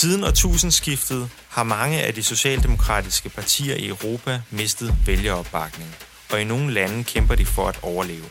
Siden 0.00 0.24
årtusindskiftet 0.24 1.30
har 1.48 1.62
mange 1.62 2.02
af 2.02 2.14
de 2.14 2.22
socialdemokratiske 2.22 3.28
partier 3.28 3.74
i 3.76 3.88
Europa 3.88 4.40
mistet 4.50 4.96
vælgeropbakning, 5.06 5.94
og 6.32 6.40
i 6.40 6.44
nogle 6.44 6.74
lande 6.74 7.04
kæmper 7.04 7.34
de 7.34 7.46
for 7.46 7.68
at 7.68 7.78
overleve. 7.82 8.24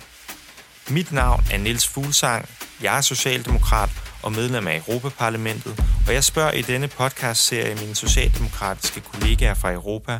Mit 0.89 1.12
navn 1.12 1.46
er 1.52 1.57
Niels 1.57 1.88
Fuglsang, 1.88 2.50
jeg 2.82 2.98
er 2.98 3.02
socialdemokrat 3.02 3.89
og 4.23 4.32
medlem 4.32 4.68
af 4.68 4.78
Europaparlamentet, 4.78 5.84
og 6.07 6.14
jeg 6.14 6.23
spørger 6.23 6.52
i 6.52 6.62
denne 6.62 6.88
podcast-serie 6.88 7.75
mine 7.75 7.95
socialdemokratiske 7.95 9.02
kollegaer 9.02 9.54
fra 9.54 9.73
Europa, 9.73 10.20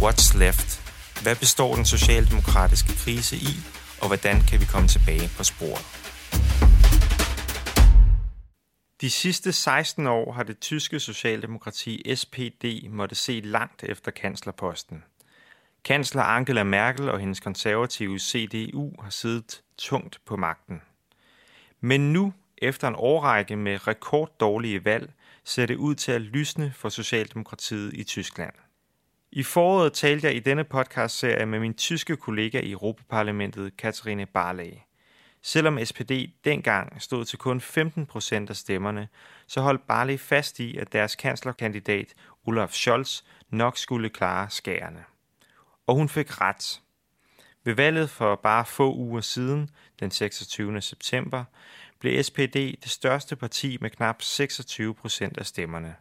What's 0.00 0.38
Left? 0.38 0.80
Hvad 1.22 1.36
består 1.36 1.74
den 1.74 1.86
socialdemokratiske 1.86 2.94
krise 3.04 3.36
i, 3.36 3.56
og 4.00 4.06
hvordan 4.06 4.44
kan 4.46 4.60
vi 4.60 4.64
komme 4.64 4.88
tilbage 4.88 5.30
på 5.36 5.44
sporet? 5.44 6.03
De 9.00 9.10
sidste 9.10 9.52
16 9.52 10.06
år 10.06 10.32
har 10.32 10.42
det 10.42 10.60
tyske 10.60 11.00
socialdemokrati 11.00 12.14
SPD 12.14 12.64
måtte 12.88 13.14
se 13.14 13.40
langt 13.40 13.84
efter 13.84 14.10
kanslerposten. 14.10 15.04
Kansler 15.84 16.22
Angela 16.22 16.64
Merkel 16.64 17.08
og 17.08 17.20
hendes 17.20 17.40
konservative 17.40 18.18
CDU 18.18 18.92
har 19.02 19.10
siddet 19.10 19.62
tungt 19.78 20.20
på 20.24 20.36
magten. 20.36 20.82
Men 21.80 22.12
nu, 22.12 22.32
efter 22.58 22.88
en 22.88 22.94
årrække 22.98 23.56
med 23.56 23.88
rekorddårlige 23.88 24.84
valg, 24.84 25.12
ser 25.44 25.66
det 25.66 25.76
ud 25.76 25.94
til 25.94 26.12
at 26.12 26.20
lysne 26.20 26.72
for 26.76 26.88
Socialdemokratiet 26.88 27.94
i 27.94 28.04
Tyskland. 28.04 28.54
I 29.32 29.42
foråret 29.42 29.92
talte 29.92 30.26
jeg 30.26 30.36
i 30.36 30.40
denne 30.40 30.64
podcastserie 30.64 31.46
med 31.46 31.60
min 31.60 31.74
tyske 31.74 32.16
kollega 32.16 32.60
i 32.60 32.70
Europaparlamentet, 32.70 33.76
Katarine 33.76 34.26
Barley. 34.26 34.72
Selvom 35.46 35.84
SPD 35.84 36.12
dengang 36.44 37.02
stod 37.02 37.24
til 37.24 37.38
kun 37.38 37.60
15 37.60 38.06
procent 38.06 38.50
af 38.50 38.56
stemmerne, 38.56 39.08
så 39.46 39.60
holdt 39.60 39.86
Barley 39.86 40.18
fast 40.18 40.60
i, 40.60 40.76
at 40.76 40.92
deres 40.92 41.16
kanslerkandidat 41.16 42.14
Olaf 42.46 42.70
Scholz 42.70 43.22
nok 43.50 43.78
skulle 43.78 44.08
klare 44.08 44.50
skærene. 44.50 45.04
Og 45.86 45.94
hun 45.94 46.08
fik 46.08 46.40
ret. 46.40 46.80
Ved 47.64 47.74
valget 47.74 48.10
for 48.10 48.36
bare 48.36 48.64
få 48.64 48.94
uger 48.94 49.20
siden, 49.20 49.70
den 50.00 50.10
26. 50.10 50.80
september, 50.80 51.44
blev 51.98 52.22
SPD 52.22 52.56
det 52.56 52.90
største 52.90 53.36
parti 53.36 53.78
med 53.80 53.90
knap 53.90 54.22
26 54.22 54.94
procent 54.94 55.38
af 55.38 55.46
stemmerne. 55.46 55.96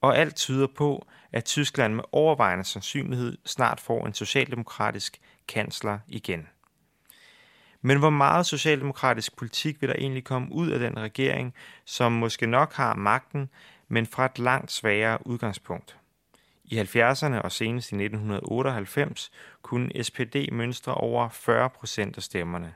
Og 0.00 0.18
alt 0.18 0.36
tyder 0.36 0.66
på, 0.66 1.06
at 1.32 1.44
Tyskland 1.44 1.94
med 1.94 2.04
overvejende 2.12 2.64
sandsynlighed 2.64 3.38
snart 3.44 3.80
får 3.80 4.06
en 4.06 4.14
socialdemokratisk 4.14 5.20
kansler 5.48 5.98
igen. 6.08 6.48
Men 7.86 7.98
hvor 7.98 8.10
meget 8.10 8.46
socialdemokratisk 8.46 9.36
politik 9.36 9.80
vil 9.80 9.88
der 9.88 9.94
egentlig 9.98 10.24
komme 10.24 10.52
ud 10.52 10.68
af 10.68 10.78
den 10.78 10.98
regering, 10.98 11.54
som 11.84 12.12
måske 12.12 12.46
nok 12.46 12.72
har 12.72 12.94
magten, 12.94 13.50
men 13.88 14.06
fra 14.06 14.24
et 14.24 14.38
langt 14.38 14.72
sværere 14.72 15.26
udgangspunkt? 15.26 15.98
I 16.64 16.80
70'erne 16.80 17.40
og 17.40 17.52
senest 17.52 17.92
i 17.92 17.94
1998 17.94 19.30
kunne 19.62 20.04
SPD 20.04 20.36
mønstre 20.52 20.94
over 20.94 21.28
40 21.28 21.70
procent 21.70 22.16
af 22.16 22.22
stemmerne. 22.22 22.74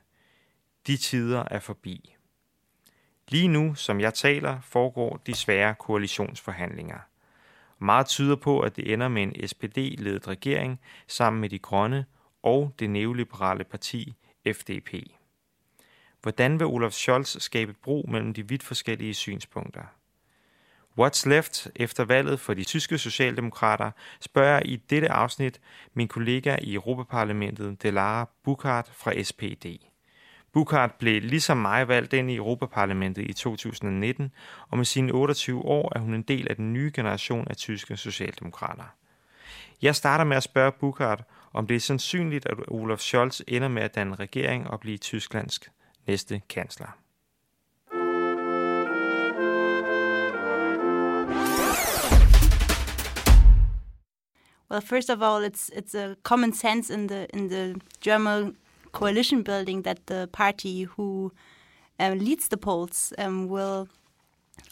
De 0.87 0.97
tider 0.97 1.45
er 1.50 1.59
forbi. 1.59 2.15
Lige 3.28 3.48
nu, 3.48 3.75
som 3.75 4.00
jeg 4.00 4.15
taler, 4.15 4.61
foregår 4.61 5.20
de 5.27 5.34
svære 5.34 5.75
koalitionsforhandlinger. 5.75 6.98
Meget 7.78 8.06
tyder 8.06 8.37
på, 8.37 8.61
at 8.61 8.77
det 8.77 8.93
ender 8.93 9.09
med 9.09 9.22
en 9.22 9.48
SPD-ledet 9.48 10.28
regering 10.28 10.81
sammen 11.06 11.41
med 11.41 11.48
de 11.48 11.59
grønne 11.59 12.05
og 12.43 12.75
det 12.78 12.91
neoliberale 12.91 13.65
parti 13.65 14.15
FDP. 14.55 14.95
Hvordan 16.23 16.59
vil 16.59 16.67
Olaf 16.67 16.93
Scholz 16.93 17.43
skabe 17.43 17.73
bro 17.73 18.05
mellem 18.09 18.35
de 18.35 18.49
vidt 18.49 18.63
forskellige 18.63 19.15
synspunkter? 19.15 19.83
What's 21.01 21.29
left 21.29 21.69
efter 21.77 22.05
valget 22.05 22.41
for 22.41 22.55
de 22.55 22.65
tyske 22.65 22.99
socialdemokrater, 22.99 23.91
spørger 24.21 24.61
i 24.65 24.77
dette 24.77 25.09
afsnit 25.09 25.61
min 25.95 26.09
kollega 26.09 26.56
i 26.62 26.75
Europaparlamentet, 26.75 27.83
Delara 27.83 28.28
Bukart 28.45 28.91
fra 28.93 29.22
SPD. 29.22 29.67
Bukart 30.53 30.95
blev 30.95 31.22
ligesom 31.22 31.56
mig 31.56 31.89
valgt 31.89 32.12
ind 32.12 32.31
i 32.31 32.37
Europaparlamentet 32.37 33.31
i 33.31 33.33
2019, 33.33 34.33
og 34.69 34.77
med 34.77 34.84
sine 34.84 35.12
28 35.12 35.65
år 35.65 35.93
er 35.97 36.01
hun 36.01 36.15
en 36.15 36.22
del 36.22 36.49
af 36.51 36.56
den 36.56 36.72
nye 36.72 36.91
generation 36.95 37.49
af 37.49 37.56
tyske 37.56 37.97
socialdemokrater. 37.97 38.95
Jeg 39.83 39.97
starter 39.97 40.25
med 40.25 40.37
at 40.37 40.43
spørge 40.43 40.72
Bukart, 40.72 41.25
om 41.53 41.66
det 41.66 41.76
er 41.76 41.81
sandsynligt, 41.81 42.47
at 42.47 42.56
Olaf 42.69 42.98
Scholz 42.98 43.41
ender 43.48 43.69
med 43.69 43.82
at 43.82 43.94
danne 43.94 44.14
regering 44.14 44.70
og 44.70 44.81
blive 44.81 44.98
Tysklands 44.98 45.60
næste 46.06 46.42
kansler. 46.48 46.98
Well, 54.70 54.82
first 54.82 55.10
of 55.10 55.22
all, 55.22 55.41
it's 55.41 55.70
it's 55.70 55.94
a 55.94 56.14
common 56.22 56.53
sense 56.53 56.94
in 56.94 57.09
the 57.09 57.26
in 57.32 57.48
the 57.48 57.80
German 58.04 58.56
coalition 58.92 59.44
building 59.44 59.84
that 59.84 59.98
the 60.06 60.26
party 60.26 60.84
who 60.84 61.32
um, 61.98 62.19
leads 62.19 62.48
the 62.48 62.56
polls 62.56 63.12
um, 63.19 63.48
will 63.48 63.88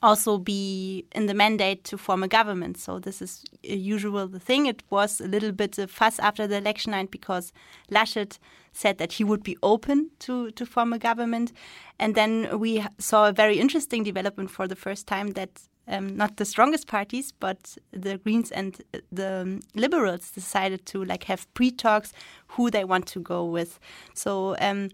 also 0.03 0.39
be 0.39 1.05
in 1.13 1.27
the 1.27 1.35
mandate 1.35 1.85
to 1.85 1.99
form 1.99 2.23
a 2.23 2.29
government. 2.29 2.79
So 2.79 2.99
this 2.99 3.23
is 3.23 3.45
a 3.65 3.77
usual 3.77 4.29
the 4.29 4.41
thing. 4.41 4.67
It 4.67 4.83
was 4.91 5.21
a 5.21 5.27
little 5.27 5.53
bit 5.53 5.79
of 5.79 5.91
fuss 5.91 6.19
after 6.19 6.47
the 6.47 6.57
election 6.57 6.93
night 6.93 7.11
because 7.11 7.53
Laschet 7.91 8.39
said 8.73 8.99
that 8.99 9.15
he 9.15 9.25
would 9.25 9.43
be 9.43 9.57
open 9.63 10.11
to, 10.21 10.51
to 10.53 10.67
form 10.67 10.93
a 10.93 10.99
government. 10.99 11.53
And 11.99 12.15
then 12.15 12.59
we 12.59 12.85
saw 12.99 13.29
a 13.29 13.33
very 13.33 13.59
interesting 13.59 14.05
development 14.05 14.51
for 14.51 14.69
the 14.69 14.77
first 14.77 15.07
time 15.07 15.31
that 15.31 15.63
um, 15.89 16.17
not 16.17 16.37
the 16.37 16.45
strongest 16.45 16.89
parties, 16.89 17.33
but 17.33 17.77
the 17.93 18.19
Greens 18.19 18.51
and 18.51 18.83
the 19.13 19.63
Liberals 19.75 20.31
decided 20.31 20.85
to 20.87 21.05
like 21.05 21.25
have 21.25 21.53
pre-talks 21.55 22.13
who 22.49 22.71
they 22.71 22.85
want 22.85 23.07
to 23.07 23.21
go 23.21 23.45
with. 23.45 23.79
So 24.15 24.57
um, 24.61 24.91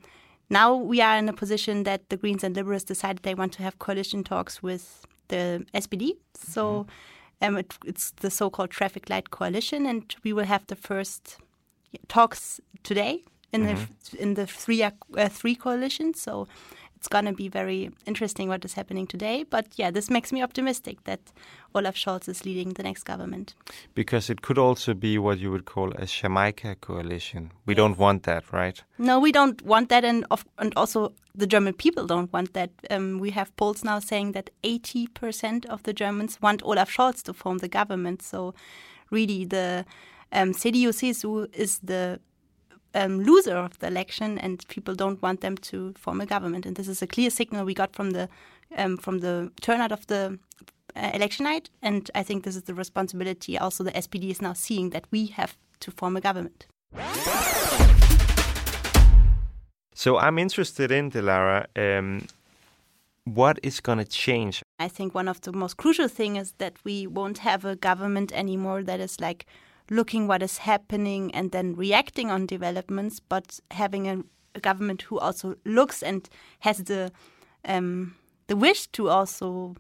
now 0.51 0.75
we 0.75 1.01
are 1.01 1.17
in 1.17 1.29
a 1.29 1.33
position 1.33 1.85
that 1.85 2.09
the 2.09 2.17
Greens 2.17 2.45
and 2.45 2.55
Liberals 2.55 2.85
decided 2.85 3.23
they 3.23 3.35
want 3.35 3.53
to 3.55 3.63
have 3.63 3.79
coalition 3.79 4.25
talks 4.25 4.63
with 4.63 5.07
the 5.29 5.65
SPD. 5.75 6.17
So 6.35 6.87
mm-hmm. 7.41 7.45
um, 7.45 7.57
it, 7.59 7.75
it's 7.85 8.11
the 8.13 8.31
so-called 8.31 8.71
traffic 8.71 9.09
light 9.09 9.31
coalition, 9.31 9.87
and 9.87 10.15
we 10.25 10.33
will 10.33 10.45
have 10.45 10.67
the 10.67 10.77
first 10.77 11.39
talks 12.09 12.61
today 12.83 13.25
in 13.53 13.67
mm-hmm. 13.67 13.85
the 14.13 14.23
in 14.23 14.35
the 14.35 14.47
three 14.47 14.83
uh, 14.83 14.91
three 15.29 15.55
coalitions. 15.55 16.21
So 16.21 16.49
it's 17.03 17.09
going 17.09 17.25
to 17.25 17.33
be 17.33 17.49
very 17.49 17.91
interesting 18.07 18.49
what 18.49 18.65
is 18.65 18.75
happening 18.75 19.09
today. 19.09 19.43
But 19.43 19.67
yeah, 19.75 19.91
this 19.91 20.09
makes 20.09 20.31
me 20.31 20.41
optimistic 20.41 21.03
that 21.03 21.19
Olaf 21.75 21.97
Scholz 21.97 22.29
is 22.29 22.45
leading 22.45 22.75
the 22.75 22.85
next 22.85 23.03
government. 23.03 23.57
Because 23.93 24.31
it 24.31 24.41
could 24.41 24.57
also 24.57 24.95
be 24.95 25.19
what 25.19 25.41
you 25.41 25.51
would 25.51 25.65
call 25.65 25.91
a 25.97 26.07
Jamaica 26.07 26.77
coalition. 26.81 27.51
We 27.67 27.75
yes. 27.75 27.79
don't 27.79 27.99
want 27.99 28.23
that, 28.23 28.53
right? 28.53 28.81
No, 28.99 29.19
we 29.19 29.33
don't 29.33 29.61
want 29.63 29.89
that, 29.89 30.05
and 30.05 30.25
of, 30.31 30.45
and 30.59 30.73
also 30.77 31.13
the 31.35 31.49
German 31.49 31.75
people 31.75 32.07
don't 32.07 32.33
want 32.33 32.53
that. 32.53 32.71
Um, 32.89 33.19
we 33.19 33.31
have 33.31 33.51
polls 33.57 33.83
now 33.83 33.99
saying 33.99 34.31
that 34.33 34.51
80% 34.63 35.67
of 35.67 35.83
the 35.83 35.93
Germans 35.93 36.41
want 36.41 36.63
Olaf 36.63 36.89
Scholz 36.89 37.21
to 37.25 37.35
form 37.35 37.59
the 37.59 37.69
government. 37.69 38.23
So 38.23 38.55
really, 39.11 39.45
the 39.45 39.85
um, 40.31 40.53
CDU-CSU 40.53 41.53
is 41.53 41.81
the 41.81 42.21
um, 42.95 43.21
loser 43.23 43.57
of 43.57 43.79
the 43.79 43.87
election, 43.87 44.39
and 44.39 44.67
people 44.69 44.95
don't 44.95 45.23
want 45.23 45.41
them 45.41 45.57
to 45.57 45.93
form 45.95 46.21
a 46.21 46.27
government. 46.27 46.67
And 46.67 46.77
this 46.77 46.89
is 46.89 47.03
a 47.03 47.07
clear 47.07 47.31
signal 47.31 47.65
we 47.65 47.75
got 47.75 47.95
from 47.95 48.11
the 48.11 48.29
um, 48.77 48.97
from 48.97 49.19
the 49.21 49.51
turnout 49.61 49.93
of 49.93 50.07
the 50.07 50.39
uh, 50.97 51.11
election 51.15 51.45
night. 51.45 51.71
And 51.83 52.11
I 52.15 52.23
think 52.23 52.45
this 52.45 52.57
is 52.57 52.63
the 52.63 52.75
responsibility. 52.75 53.59
Also, 53.59 53.85
the 53.85 53.93
SPD 53.93 54.31
is 54.31 54.43
now 54.43 54.53
seeing 54.53 54.91
that 54.91 55.05
we 55.11 55.27
have 55.27 55.57
to 55.81 55.91
form 55.91 56.17
a 56.17 56.21
government. 56.21 56.67
So 59.95 60.19
I'm 60.19 60.39
interested 60.39 60.91
in 60.91 61.11
Delara. 61.11 61.67
Um, 61.77 62.27
what 63.25 63.59
is 63.63 63.81
going 63.81 63.99
to 63.99 64.05
change? 64.05 64.63
I 64.79 64.89
think 64.89 65.15
one 65.15 65.29
of 65.29 65.41
the 65.43 65.53
most 65.53 65.77
crucial 65.77 66.09
things 66.09 66.39
is 66.39 66.53
that 66.59 66.75
we 66.85 67.07
won't 67.07 67.39
have 67.39 67.65
a 67.65 67.77
government 67.77 68.33
anymore 68.33 68.83
that 68.83 69.01
is 69.01 69.21
like 69.21 69.47
looking 69.93 70.27
what 70.27 70.43
is 70.43 70.59
happening 70.59 71.35
and 71.35 71.53
then 71.53 71.75
reacting 71.77 72.31
on 72.31 72.47
developments, 72.47 73.21
but 73.21 73.61
having 73.71 74.09
a, 74.09 74.23
a 74.55 74.61
government 74.61 75.03
who 75.03 75.19
also 75.19 75.55
looks 75.65 76.03
and 76.03 76.29
has 76.61 76.79
the 76.85 77.13
um, 77.65 78.17
the 78.49 78.57
wish 78.57 78.87
to 78.89 79.09
also 79.09 79.77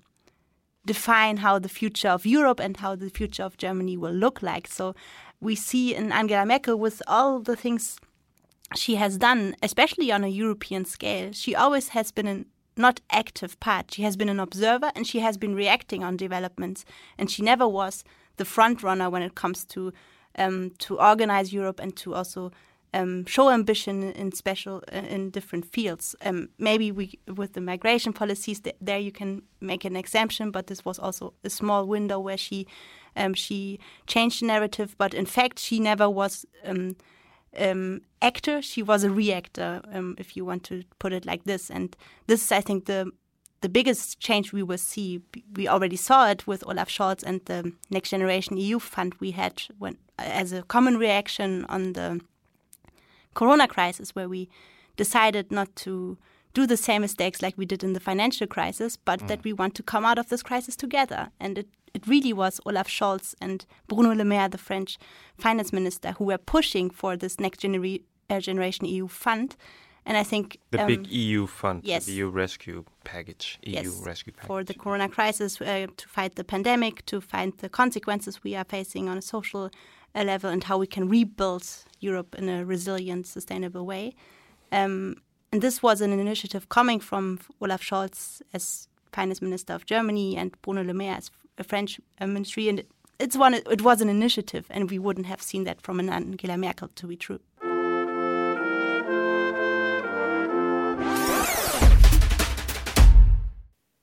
define 0.87 1.38
how 1.38 1.59
the 1.59 1.69
future 1.69 2.09
of 2.09 2.26
Europe 2.26 2.61
and 2.61 2.76
how 2.76 2.94
the 2.94 3.11
future 3.11 3.43
of 3.43 3.56
Germany 3.56 3.97
will 3.97 4.12
look 4.12 4.43
like. 4.43 4.67
So 4.67 4.94
we 5.41 5.55
see 5.55 5.94
in 5.94 6.12
Angela 6.12 6.47
Merkel 6.47 6.79
with 6.79 7.03
all 7.06 7.41
the 7.41 7.56
things 7.56 7.99
she 8.76 8.97
has 8.97 9.19
done, 9.19 9.55
especially 9.62 10.12
on 10.12 10.25
a 10.25 10.29
European 10.29 10.85
scale, 10.85 11.32
she 11.32 11.55
always 11.55 11.88
has 11.88 12.12
been 12.12 12.26
an 12.26 12.47
not 12.76 13.00
active 13.10 13.58
part. 13.60 13.92
She 13.92 14.02
has 14.02 14.16
been 14.16 14.28
an 14.28 14.40
observer 14.40 14.90
and 14.94 15.06
she 15.06 15.20
has 15.20 15.36
been 15.36 15.54
reacting 15.54 16.02
on 16.02 16.16
developments. 16.16 16.84
And 17.19 17.30
she 17.30 17.42
never 17.42 17.69
was 17.69 18.04
the 18.36 18.44
front 18.44 18.82
runner 18.82 19.10
when 19.10 19.22
it 19.22 19.34
comes 19.34 19.64
to 19.66 19.92
um, 20.38 20.70
to 20.78 20.98
organize 20.98 21.52
Europe 21.52 21.78
and 21.78 21.94
to 21.96 22.14
also 22.14 22.52
um, 22.94 23.24
show 23.26 23.50
ambition 23.50 24.12
in 24.12 24.32
special 24.32 24.82
uh, 24.92 24.96
in 24.96 25.30
different 25.30 25.66
fields. 25.66 26.14
Um, 26.24 26.48
maybe 26.58 26.90
we 26.92 27.19
with 27.26 27.52
the 27.52 27.60
migration 27.60 28.12
policies 28.12 28.60
th 28.60 28.74
there 28.80 28.98
you 28.98 29.12
can 29.12 29.42
make 29.60 29.84
an 29.84 29.96
exemption, 29.96 30.50
but 30.50 30.66
this 30.66 30.84
was 30.84 30.98
also 30.98 31.32
a 31.44 31.50
small 31.50 31.86
window 31.86 32.19
where 32.20 32.38
she 32.38 32.66
um, 33.16 33.34
she 33.34 33.78
changed 34.06 34.40
the 34.40 34.46
narrative. 34.46 34.94
But 34.98 35.14
in 35.14 35.26
fact, 35.26 35.58
she 35.58 35.80
never 35.80 36.08
was 36.08 36.46
um, 37.58 38.02
actor. 38.20 38.62
She 38.62 38.82
was 38.82 39.04
a 39.04 39.10
reactor, 39.10 39.81
um, 39.93 40.14
if 40.19 40.37
you 40.37 40.44
want 40.44 40.64
to 40.64 40.84
put 40.99 41.12
it 41.12 41.26
like 41.26 41.44
this. 41.44 41.70
And 41.70 41.96
this 42.26 42.44
is, 42.44 42.52
I 42.52 42.60
think, 42.60 42.87
the 42.87 43.10
the 43.62 43.69
biggest 43.69 44.19
change 44.19 44.52
we 44.52 44.62
will 44.62 44.78
see. 44.78 45.20
We 45.54 45.69
already 45.69 45.96
saw 45.96 46.28
it 46.28 46.46
with 46.46 46.64
Olaf 46.66 46.88
Scholz 46.88 47.22
and 47.22 47.40
the 47.44 47.72
Next 47.90 48.10
Generation 48.10 48.56
EU 48.56 48.81
fund 48.81 49.14
we 49.20 49.31
had 49.31 49.62
when 49.78 49.96
as 50.19 50.52
a 50.52 50.62
common 50.62 50.99
reaction 50.99 51.64
on 51.69 51.93
the 51.93 52.20
corona 53.34 53.66
crisis 53.69 54.14
where 54.14 54.28
we 54.28 54.48
decided 54.96 55.50
not 55.50 55.75
to 55.76 56.19
do 56.54 56.66
the 56.66 56.76
same 56.76 57.02
mistakes 57.02 57.43
like 57.43 57.56
we 57.56 57.66
did 57.66 57.82
in 57.82 57.93
the 57.93 58.00
financial 58.00 58.46
crisis, 58.46 58.96
but 58.96 59.20
mm. 59.20 59.28
that 59.28 59.44
we 59.44 59.52
want 59.52 59.75
to 59.75 59.82
come 59.82 60.04
out 60.04 60.19
of 60.19 60.28
this 60.28 60.43
crisis 60.43 60.76
together. 60.76 61.31
And 61.40 61.58
it, 61.58 61.69
it 61.94 62.06
really 62.06 62.32
was 62.32 62.60
Olaf 62.66 62.88
Scholz 62.88 63.34
and 63.40 63.64
Bruno 63.88 64.14
Le 64.14 64.25
Maire, 64.25 64.49
the 64.49 64.58
French 64.58 64.99
finance 65.38 65.72
minister, 65.72 66.12
who 66.12 66.25
were 66.25 66.38
pushing 66.38 66.90
for 66.90 67.16
this 67.16 67.40
next 67.40 67.60
genera- 67.60 67.99
uh, 68.31 68.40
generation 68.40 68.87
EU 68.87 69.08
fund. 69.08 69.56
And 70.04 70.16
I 70.16 70.25
think 70.25 70.58
the 70.72 70.81
um, 70.81 70.88
big 70.88 71.06
EU 71.06 71.46
fund, 71.46 71.82
yes, 71.84 72.06
the 72.06 72.12
EU 72.12 72.28
rescue 72.28 72.84
package, 73.05 73.58
EU 73.62 73.75
yes, 73.75 73.87
rescue 74.05 74.32
package 74.32 74.48
for 74.48 74.64
the 74.64 74.75
corona 74.75 75.08
crisis 75.08 75.60
uh, 75.60 75.87
to 75.96 76.08
fight 76.08 76.34
the 76.34 76.43
pandemic, 76.43 77.06
to 77.06 77.20
fight 77.20 77.58
the 77.58 77.69
consequences 77.69 78.43
we 78.43 78.56
are 78.56 78.64
facing 78.64 79.08
on 79.08 79.16
a 79.16 79.22
social 79.22 79.70
uh, 80.16 80.25
level, 80.25 80.50
and 80.50 80.64
how 80.64 80.76
we 80.76 80.88
can 80.88 81.08
rebuild 81.08 81.64
Europe 82.00 82.34
in 82.34 82.48
a 82.48 82.64
resilient, 82.64 83.28
sustainable 83.28 83.87
way. 83.87 84.12
Um, 84.72 85.19
and 85.52 85.60
this 85.60 85.82
was 85.82 86.00
an 86.00 86.12
initiative 86.12 86.69
coming 86.69 86.99
from 86.99 87.38
Olaf 87.60 87.82
Scholz 87.82 88.40
as 88.54 88.88
finance 89.12 89.43
minister 89.43 89.75
of 89.75 89.84
Germany 89.84 90.37
and 90.37 90.50
Bruno 90.62 90.82
Le 90.82 90.94
Maire 90.94 91.16
as 91.16 91.31
a 91.58 91.64
French 91.64 92.00
uh, 92.20 92.26
ministry. 92.26 92.69
And 92.69 92.82
it's 93.20 93.37
one, 93.37 93.54
it 93.54 93.82
was 93.82 94.00
an 94.00 94.08
initiative, 94.08 94.64
and 94.70 94.90
we 94.90 94.99
wouldn't 94.99 95.26
have 95.26 95.43
seen 95.43 95.64
that 95.64 95.82
from 95.82 96.00
an 96.00 96.08
Angela 96.08 96.56
Merkel 96.56 96.88
to 96.96 97.06
be 97.06 97.16
true. 97.16 97.38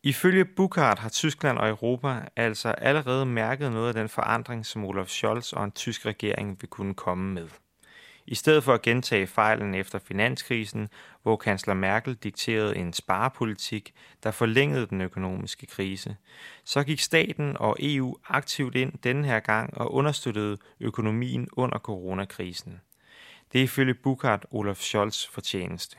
Ifølge 0.03 0.45
Burkhardt 0.45 0.99
har 0.99 1.09
Tyskland 1.09 1.57
og 1.57 1.69
Europa 1.69 2.21
altså 2.35 2.69
allerede 2.69 3.25
mærket 3.25 3.71
noget 3.71 3.87
af 3.87 3.93
den 3.93 4.09
forandring, 4.09 4.65
som 4.65 4.85
Olaf 4.85 5.07
Scholz 5.07 5.53
og 5.53 5.63
en 5.63 5.71
tysk 5.71 6.05
regering 6.05 6.57
vil 6.61 6.69
kunne 6.69 6.93
komme 6.93 7.33
med. 7.33 7.47
I 8.31 8.35
stedet 8.35 8.63
for 8.63 8.73
at 8.73 8.81
gentage 8.81 9.27
fejlen 9.27 9.75
efter 9.75 9.99
finanskrisen, 9.99 10.89
hvor 11.23 11.37
kansler 11.37 11.73
Merkel 11.73 12.15
dikterede 12.15 12.75
en 12.75 12.93
sparepolitik, 12.93 13.93
der 14.23 14.31
forlængede 14.31 14.87
den 14.87 15.01
økonomiske 15.01 15.65
krise, 15.65 16.15
så 16.63 16.83
gik 16.83 16.99
staten 16.99 17.57
og 17.57 17.77
EU 17.79 18.15
aktivt 18.27 18.75
ind 18.75 18.93
denne 19.03 19.27
her 19.27 19.39
gang 19.39 19.77
og 19.77 19.93
understøttede 19.93 20.57
økonomien 20.79 21.47
under 21.51 21.79
coronakrisen. 21.79 22.81
Det 23.53 23.59
er 23.59 23.63
ifølge 23.63 23.93
Bukart 23.93 24.45
Olaf 24.51 24.77
Scholz 24.77 25.27
fortjeneste. 25.27 25.97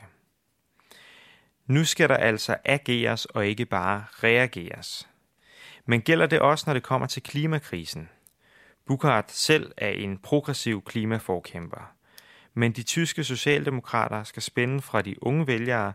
Nu 1.65 1.85
skal 1.85 2.09
der 2.09 2.17
altså 2.17 2.57
ageres 2.65 3.25
og 3.25 3.47
ikke 3.47 3.65
bare 3.65 4.05
reageres. 4.23 5.09
Men 5.85 6.01
gælder 6.01 6.25
det 6.25 6.39
også, 6.39 6.63
når 6.67 6.73
det 6.73 6.83
kommer 6.83 7.07
til 7.07 7.23
klimakrisen? 7.23 8.09
Bukart 8.85 9.31
selv 9.31 9.71
er 9.77 9.89
en 9.89 10.17
progressiv 10.17 10.83
klimaforkæmper. 10.83 12.00
Men 12.53 12.71
de 12.71 12.83
tyske 12.83 13.23
socialdemokrater 13.23 14.23
skal 14.23 14.41
spænde 14.41 14.81
fra 14.81 15.01
de 15.01 15.23
unge 15.23 15.47
vælgere, 15.47 15.93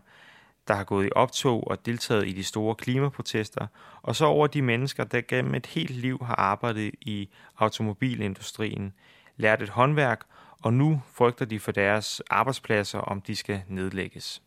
der 0.67 0.73
har 0.73 0.83
gået 0.83 1.05
i 1.05 1.09
optog 1.15 1.67
og 1.67 1.85
deltaget 1.85 2.27
i 2.27 2.31
de 2.31 2.43
store 2.43 2.75
klimaprotester, 2.75 3.67
og 4.01 4.15
så 4.15 4.25
over 4.25 4.47
de 4.47 4.61
mennesker, 4.61 5.03
der 5.03 5.21
gennem 5.27 5.55
et 5.55 5.65
helt 5.65 5.91
liv 5.91 6.19
har 6.25 6.35
arbejdet 6.35 6.91
i 7.01 7.29
automobilindustrien, 7.57 8.93
lært 9.37 9.61
et 9.61 9.69
håndværk, 9.69 10.21
og 10.61 10.73
nu 10.73 11.01
frygter 11.13 11.45
de 11.45 11.59
for 11.59 11.71
deres 11.71 12.21
arbejdspladser, 12.29 12.99
om 12.99 13.21
de 13.21 13.35
skal 13.35 13.61
nedlægges. 13.67 14.41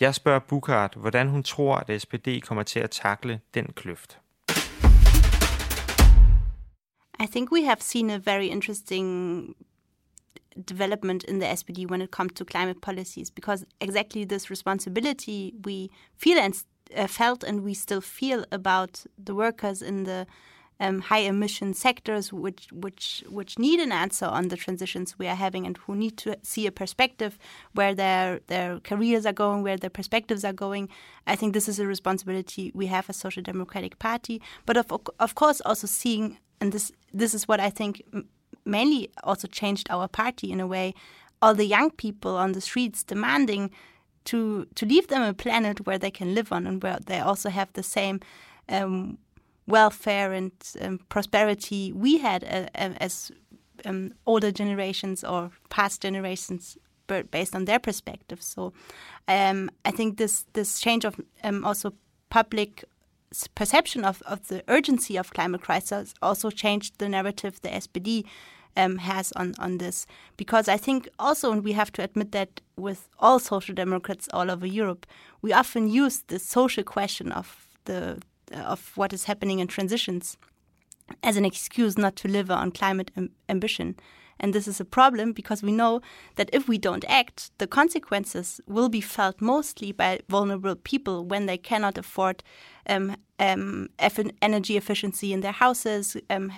Jeg 0.00 0.14
spørger 0.14 0.38
Bukart, 0.38 0.94
hvordan 0.94 1.28
hun 1.28 1.42
tror, 1.42 1.76
at 1.76 2.02
SPD 2.02 2.28
kommer 2.42 2.62
til 2.62 2.80
at 2.80 2.90
takle 2.90 3.40
den 3.54 3.66
kløft. 3.66 4.18
I 7.20 7.26
think 7.26 7.52
we 7.52 7.64
have 7.64 7.80
seen 7.80 8.10
a 8.10 8.18
very 8.24 8.44
interesting 8.44 9.56
development 10.64 11.24
in 11.24 11.38
the 11.38 11.46
SPD 11.46 11.88
when 11.88 12.02
it 12.02 12.10
comes 12.10 12.32
to 12.34 12.44
climate 12.44 12.80
policies 12.80 13.30
because 13.30 13.64
exactly 13.80 14.24
this 14.24 14.50
responsibility 14.50 15.54
we 15.64 15.90
feel 16.16 16.38
and 16.38 16.62
uh, 16.96 17.06
felt 17.06 17.42
and 17.42 17.62
we 17.62 17.74
still 17.74 18.00
feel 18.00 18.44
about 18.52 19.04
the 19.22 19.34
workers 19.34 19.82
in 19.82 20.04
the 20.04 20.26
um, 20.80 21.00
high 21.00 21.18
emission 21.18 21.74
sectors 21.74 22.32
which 22.32 22.66
which 22.72 23.22
which 23.28 23.58
need 23.58 23.78
an 23.78 23.92
answer 23.92 24.26
on 24.26 24.48
the 24.48 24.56
transitions 24.56 25.18
we 25.18 25.28
are 25.28 25.36
having 25.36 25.64
and 25.64 25.76
who 25.78 25.94
need 25.94 26.16
to 26.16 26.36
see 26.42 26.66
a 26.66 26.72
perspective 26.72 27.38
where 27.72 27.94
their 27.94 28.40
their 28.48 28.80
careers 28.80 29.24
are 29.24 29.32
going 29.32 29.62
where 29.62 29.76
their 29.76 29.90
perspectives 29.90 30.44
are 30.44 30.52
going. 30.52 30.88
I 31.26 31.36
think 31.36 31.54
this 31.54 31.68
is 31.68 31.78
a 31.78 31.86
responsibility 31.86 32.72
we 32.74 32.86
have 32.86 33.08
as 33.08 33.16
social 33.16 33.42
democratic 33.42 33.98
party 33.98 34.42
but 34.66 34.76
of 34.76 34.86
of 35.20 35.34
course 35.34 35.60
also 35.60 35.86
seeing 35.86 36.38
and 36.60 36.72
this 36.72 36.92
this 37.12 37.34
is 37.34 37.46
what 37.46 37.60
i 37.60 37.68
think 37.68 38.02
mainly 38.64 39.10
also 39.24 39.48
changed 39.48 39.88
our 39.90 40.08
party 40.08 40.50
in 40.52 40.60
a 40.60 40.66
way 40.66 40.94
all 41.40 41.54
the 41.54 41.66
young 41.66 41.90
people 41.90 42.36
on 42.36 42.52
the 42.52 42.60
streets 42.60 43.02
demanding 43.02 43.70
to 44.24 44.66
to 44.74 44.86
leave 44.86 45.08
them 45.08 45.22
a 45.22 45.34
planet 45.34 45.86
where 45.86 45.98
they 45.98 46.10
can 46.10 46.34
live 46.34 46.52
on 46.52 46.66
and 46.66 46.82
where 46.82 46.98
they 47.06 47.20
also 47.20 47.50
have 47.50 47.72
the 47.72 47.82
same 47.82 48.20
um, 48.68 49.18
welfare 49.66 50.32
and 50.32 50.52
um, 50.80 51.00
prosperity 51.08 51.92
we 51.92 52.18
had 52.18 52.44
uh, 52.44 52.68
uh, 52.74 52.94
as 53.00 53.32
um, 53.84 54.12
older 54.26 54.52
generations 54.52 55.24
or 55.24 55.50
past 55.68 56.00
generations 56.02 56.78
based 57.30 57.54
on 57.54 57.64
their 57.64 57.78
perspective. 57.78 58.40
So 58.40 58.72
um, 59.28 59.70
I 59.84 59.90
think 59.90 60.18
this 60.18 60.46
this 60.52 60.80
change 60.80 61.04
of 61.04 61.20
um, 61.42 61.64
also 61.64 61.92
public 62.30 62.84
perception 63.54 64.04
of, 64.04 64.22
of 64.22 64.48
the 64.48 64.62
urgency 64.68 65.16
of 65.16 65.32
climate 65.32 65.62
crisis 65.62 66.14
also 66.22 66.50
changed 66.50 66.98
the 66.98 67.08
narrative 67.08 67.60
the 67.60 67.68
SPD 67.68 68.24
um, 68.76 68.98
has 68.98 69.32
on, 69.32 69.54
on 69.58 69.78
this. 69.78 70.06
Because 70.36 70.68
I 70.68 70.76
think 70.76 71.08
also, 71.18 71.52
and 71.52 71.64
we 71.64 71.72
have 71.72 71.92
to 71.92 72.02
admit 72.02 72.32
that 72.32 72.60
with 72.76 73.08
all 73.18 73.38
social 73.38 73.74
democrats 73.74 74.28
all 74.32 74.50
over 74.50 74.66
Europe, 74.66 75.06
we 75.42 75.52
often 75.52 75.88
use 75.88 76.22
the 76.28 76.38
social 76.38 76.84
question 76.84 77.32
of 77.32 77.68
the 77.84 78.20
of 78.52 78.92
what 78.96 79.14
is 79.14 79.24
happening 79.24 79.60
in 79.60 79.66
transitions 79.66 80.36
as 81.22 81.36
an 81.36 81.44
excuse 81.44 81.96
not 81.96 82.16
to 82.16 82.28
deliver 82.28 82.52
on 82.52 82.70
climate 82.70 83.10
am 83.16 83.30
ambition. 83.48 83.96
And 84.38 84.52
this 84.52 84.66
is 84.66 84.80
a 84.80 84.84
problem 84.84 85.32
because 85.32 85.62
we 85.62 85.72
know 85.72 86.00
that 86.36 86.50
if 86.52 86.68
we 86.68 86.78
don't 86.78 87.04
act, 87.08 87.50
the 87.58 87.66
consequences 87.66 88.60
will 88.66 88.88
be 88.88 89.00
felt 89.00 89.40
mostly 89.40 89.92
by 89.92 90.20
vulnerable 90.28 90.76
people 90.76 91.24
when 91.24 91.46
they 91.46 91.58
cannot 91.58 91.98
afford 91.98 92.42
um, 92.88 93.16
um, 93.38 93.88
energy 93.98 94.76
efficiency 94.76 95.32
in 95.32 95.40
their 95.40 95.52
houses, 95.52 96.16
um, 96.30 96.52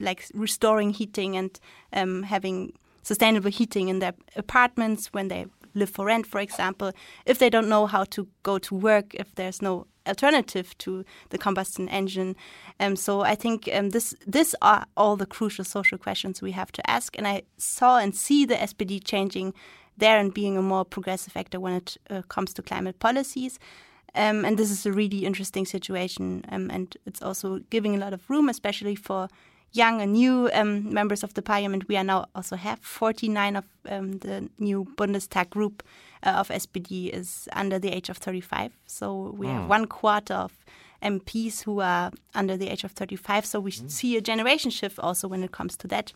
like 0.00 0.26
restoring 0.34 0.90
heating 0.90 1.36
and 1.36 1.58
um, 1.92 2.22
having 2.24 2.72
sustainable 3.02 3.50
heating 3.50 3.88
in 3.88 3.98
their 3.98 4.14
apartments 4.36 5.12
when 5.12 5.28
they 5.28 5.46
live 5.74 5.90
for 5.90 6.06
rent, 6.06 6.26
for 6.26 6.40
example, 6.40 6.92
if 7.26 7.38
they 7.38 7.50
don't 7.50 7.68
know 7.68 7.86
how 7.86 8.04
to 8.04 8.28
go 8.42 8.58
to 8.58 8.74
work, 8.74 9.14
if 9.14 9.34
there's 9.34 9.62
no 9.62 9.86
alternative 10.06 10.76
to 10.78 11.04
the 11.30 11.38
combustion 11.38 11.88
engine. 11.88 12.36
Um, 12.78 12.96
so 12.96 13.20
I 13.20 13.34
think 13.34 13.68
um, 13.72 13.90
this 13.90 14.14
this 14.26 14.54
are 14.60 14.86
all 14.96 15.16
the 15.16 15.26
crucial 15.26 15.64
social 15.64 15.98
questions 15.98 16.42
we 16.42 16.52
have 16.52 16.72
to 16.72 16.90
ask. 16.90 17.16
And 17.16 17.26
I 17.26 17.42
saw 17.58 17.98
and 17.98 18.14
see 18.14 18.44
the 18.44 18.56
SPD 18.56 19.02
changing 19.04 19.54
there 19.96 20.18
and 20.18 20.32
being 20.32 20.56
a 20.56 20.62
more 20.62 20.84
progressive 20.84 21.36
actor 21.36 21.60
when 21.60 21.74
it 21.74 21.96
uh, 22.08 22.22
comes 22.22 22.54
to 22.54 22.62
climate 22.62 22.98
policies. 22.98 23.58
Um, 24.14 24.44
and 24.44 24.58
this 24.58 24.70
is 24.70 24.86
a 24.86 24.92
really 24.92 25.24
interesting 25.24 25.64
situation, 25.64 26.44
um, 26.48 26.68
and 26.68 26.96
it's 27.06 27.22
also 27.22 27.60
giving 27.70 27.94
a 27.94 27.98
lot 27.98 28.12
of 28.12 28.28
room, 28.28 28.48
especially 28.48 28.96
for 28.96 29.28
young 29.72 30.00
and 30.00 30.12
new 30.12 30.50
um, 30.52 30.92
members 30.92 31.22
of 31.22 31.34
the 31.34 31.42
parliament. 31.42 31.88
We 31.88 31.96
are 31.96 32.04
now 32.04 32.26
also 32.34 32.56
have 32.56 32.80
49 32.80 33.56
of 33.56 33.64
um, 33.88 34.18
the 34.18 34.48
new 34.58 34.86
Bundestag 34.96 35.50
group 35.50 35.82
uh, 36.22 36.30
of 36.30 36.48
SPD 36.48 37.10
is 37.10 37.48
under 37.52 37.78
the 37.78 37.88
age 37.88 38.08
of 38.08 38.18
35. 38.18 38.76
So 38.86 39.34
we 39.36 39.46
mm. 39.46 39.52
have 39.52 39.62
hmm. 39.62 39.68
one 39.68 39.86
quarter 39.86 40.34
of 40.34 40.52
MPs 41.02 41.62
who 41.62 41.80
are 41.80 42.10
under 42.34 42.56
the 42.56 42.68
age 42.68 42.84
of 42.84 42.92
35. 42.92 43.46
So 43.46 43.60
we 43.60 43.70
mm. 43.70 43.90
see 43.90 44.16
a 44.16 44.20
generation 44.20 44.70
shift 44.70 44.98
also 44.98 45.28
when 45.28 45.42
it 45.42 45.52
comes 45.52 45.76
to 45.78 45.88
that. 45.88 46.12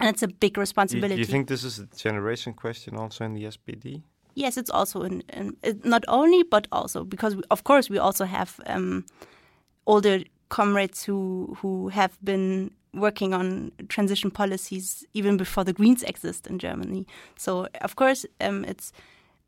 And 0.00 0.08
it's 0.08 0.22
a 0.22 0.28
big 0.28 0.58
responsibility. 0.58 1.16
Do 1.16 1.20
you 1.20 1.26
think 1.26 1.48
this 1.48 1.64
is 1.64 1.78
a 1.78 1.86
generation 1.96 2.52
question 2.52 2.96
also 2.96 3.24
in 3.24 3.34
the 3.34 3.44
SPD? 3.44 4.02
Yes, 4.34 4.56
it's 4.56 4.70
also 4.70 5.02
in, 5.02 5.22
in 5.32 5.56
not 5.84 6.04
only, 6.08 6.42
but 6.42 6.66
also 6.72 7.04
because 7.04 7.36
we, 7.36 7.42
of 7.50 7.62
course 7.62 7.88
we 7.88 7.98
also 7.98 8.24
have 8.24 8.60
um, 8.66 9.06
older 9.86 10.24
comrades 10.48 11.04
who 11.04 11.56
who 11.60 11.88
have 11.88 12.18
been 12.24 12.72
working 12.94 13.34
on 13.34 13.72
transition 13.88 14.30
policies 14.30 15.04
even 15.14 15.36
before 15.36 15.64
the 15.64 15.72
Greens 15.72 16.02
exist 16.02 16.46
in 16.46 16.58
Germany. 16.58 17.06
So 17.36 17.68
of 17.80 17.96
course, 17.96 18.26
um, 18.40 18.64
it's 18.64 18.92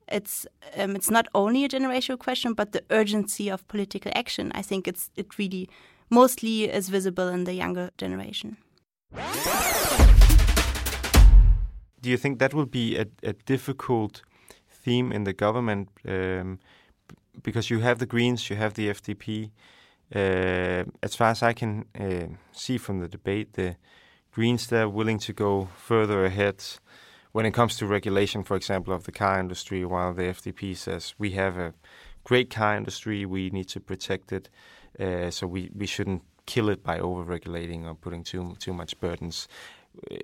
it's 0.08 0.46
um, 0.76 0.96
it's 0.96 1.10
not 1.10 1.26
only 1.34 1.64
a 1.64 1.68
generational 1.68 2.18
question, 2.18 2.54
but 2.54 2.72
the 2.72 2.82
urgency 2.90 3.50
of 3.50 3.66
political 3.68 4.12
action. 4.14 4.52
I 4.54 4.62
think 4.62 4.86
it's 4.86 5.10
it 5.16 5.38
really 5.38 5.68
mostly 6.10 6.64
is 6.64 6.88
visible 6.88 7.28
in 7.28 7.44
the 7.44 7.54
younger 7.54 7.90
generation. 7.98 8.56
Do 12.00 12.10
you 12.10 12.16
think 12.16 12.38
that 12.38 12.54
will 12.54 12.66
be 12.66 12.96
a, 12.96 13.06
a 13.22 13.32
difficult 13.32 14.22
theme 14.70 15.12
in 15.12 15.24
the 15.24 15.32
government? 15.32 15.88
Um, 16.06 16.58
because 17.42 17.70
you 17.70 17.80
have 17.80 17.98
the 17.98 18.06
Greens, 18.06 18.48
you 18.48 18.56
have 18.56 18.74
the 18.74 18.88
FDP. 18.88 19.50
Uh, 20.14 20.84
as 21.02 21.14
far 21.16 21.30
as 21.30 21.42
I 21.42 21.52
can 21.52 21.84
uh, 21.98 22.28
see 22.52 22.78
from 22.78 23.00
the 23.00 23.08
debate, 23.08 23.54
the 23.54 23.76
Greens 24.32 24.66
they're 24.66 24.88
willing 24.88 25.18
to 25.20 25.32
go 25.32 25.68
further 25.76 26.24
ahead 26.24 26.62
when 27.32 27.44
it 27.44 27.52
comes 27.52 27.76
to 27.76 27.86
regulation, 27.86 28.42
for 28.42 28.56
example, 28.56 28.94
of 28.94 29.04
the 29.04 29.12
car 29.12 29.38
industry, 29.38 29.84
while 29.84 30.14
the 30.14 30.22
FDP 30.22 30.74
says 30.74 31.14
we 31.18 31.32
have 31.32 31.58
a 31.58 31.74
great 32.24 32.48
car 32.48 32.76
industry, 32.76 33.26
we 33.26 33.50
need 33.50 33.68
to 33.68 33.80
protect 33.80 34.32
it, 34.32 34.48
uh, 34.98 35.30
so 35.30 35.46
we, 35.46 35.70
we 35.74 35.86
shouldn't 35.86 36.22
kill 36.46 36.70
it 36.70 36.82
by 36.82 36.98
over-regulating 36.98 37.86
or 37.86 37.94
putting 37.94 38.22
too 38.24 38.56
too 38.58 38.72
much 38.72 38.98
burdens. 39.00 39.48
Uh, 40.10 40.16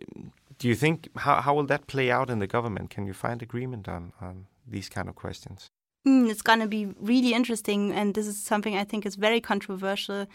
do 0.59 0.69
you 0.69 0.75
think 0.75 1.09
how 1.17 1.41
how 1.43 1.55
will 1.55 1.67
that 1.67 1.87
play 1.87 2.11
out 2.11 2.31
in 2.31 2.39
the 2.39 2.47
government? 2.47 2.89
Can 2.89 3.07
you 3.07 3.13
find 3.13 3.43
agreement 3.43 3.89
on 3.89 4.13
on 4.21 4.47
these 4.67 4.89
kind 4.89 5.09
of 5.09 5.15
questions? 5.15 5.72
Mm, 6.07 6.29
it's 6.29 6.43
going 6.43 6.59
to 6.59 6.67
be 6.67 6.87
really 6.99 7.33
interesting, 7.33 7.93
and 7.93 8.15
this 8.15 8.27
is 8.27 8.37
something 8.37 8.77
I 8.77 8.83
think 8.85 9.07
is 9.07 9.15
very 9.15 9.41
controversial, 9.41 10.27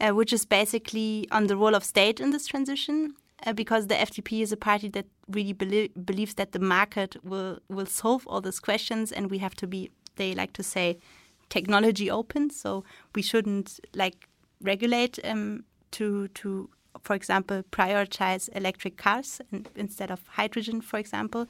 uh, 0.00 0.10
which 0.10 0.32
is 0.32 0.44
basically 0.44 1.26
on 1.32 1.48
the 1.48 1.56
role 1.56 1.74
of 1.74 1.82
state 1.82 2.20
in 2.20 2.30
this 2.30 2.46
transition 2.46 3.16
uh, 3.44 3.52
because 3.52 3.88
the 3.88 3.96
FDP 3.96 4.42
is 4.42 4.52
a 4.52 4.56
party 4.56 4.88
that 4.90 5.06
really 5.28 5.52
belie 5.52 5.88
believes 6.04 6.34
that 6.34 6.52
the 6.52 6.60
market 6.60 7.16
will 7.24 7.58
will 7.68 7.86
solve 7.86 8.26
all 8.28 8.40
these 8.40 8.60
questions, 8.60 9.10
and 9.10 9.30
we 9.30 9.38
have 9.38 9.56
to 9.56 9.66
be. 9.66 9.90
They 10.14 10.34
like 10.34 10.52
to 10.54 10.62
say 10.62 10.98
technology 11.48 12.10
open, 12.10 12.50
so 12.50 12.84
we 13.14 13.22
shouldn't 13.22 13.80
like 13.94 14.28
regulate 14.60 15.18
um, 15.24 15.64
to 15.92 16.28
to 16.28 16.70
for 17.02 17.14
example 17.14 17.62
prioritize 17.72 18.48
electric 18.54 18.96
cars 18.96 19.40
in, 19.50 19.66
instead 19.74 20.10
of 20.12 20.20
hydrogen, 20.28 20.80
for 20.80 20.98
example. 20.98 21.46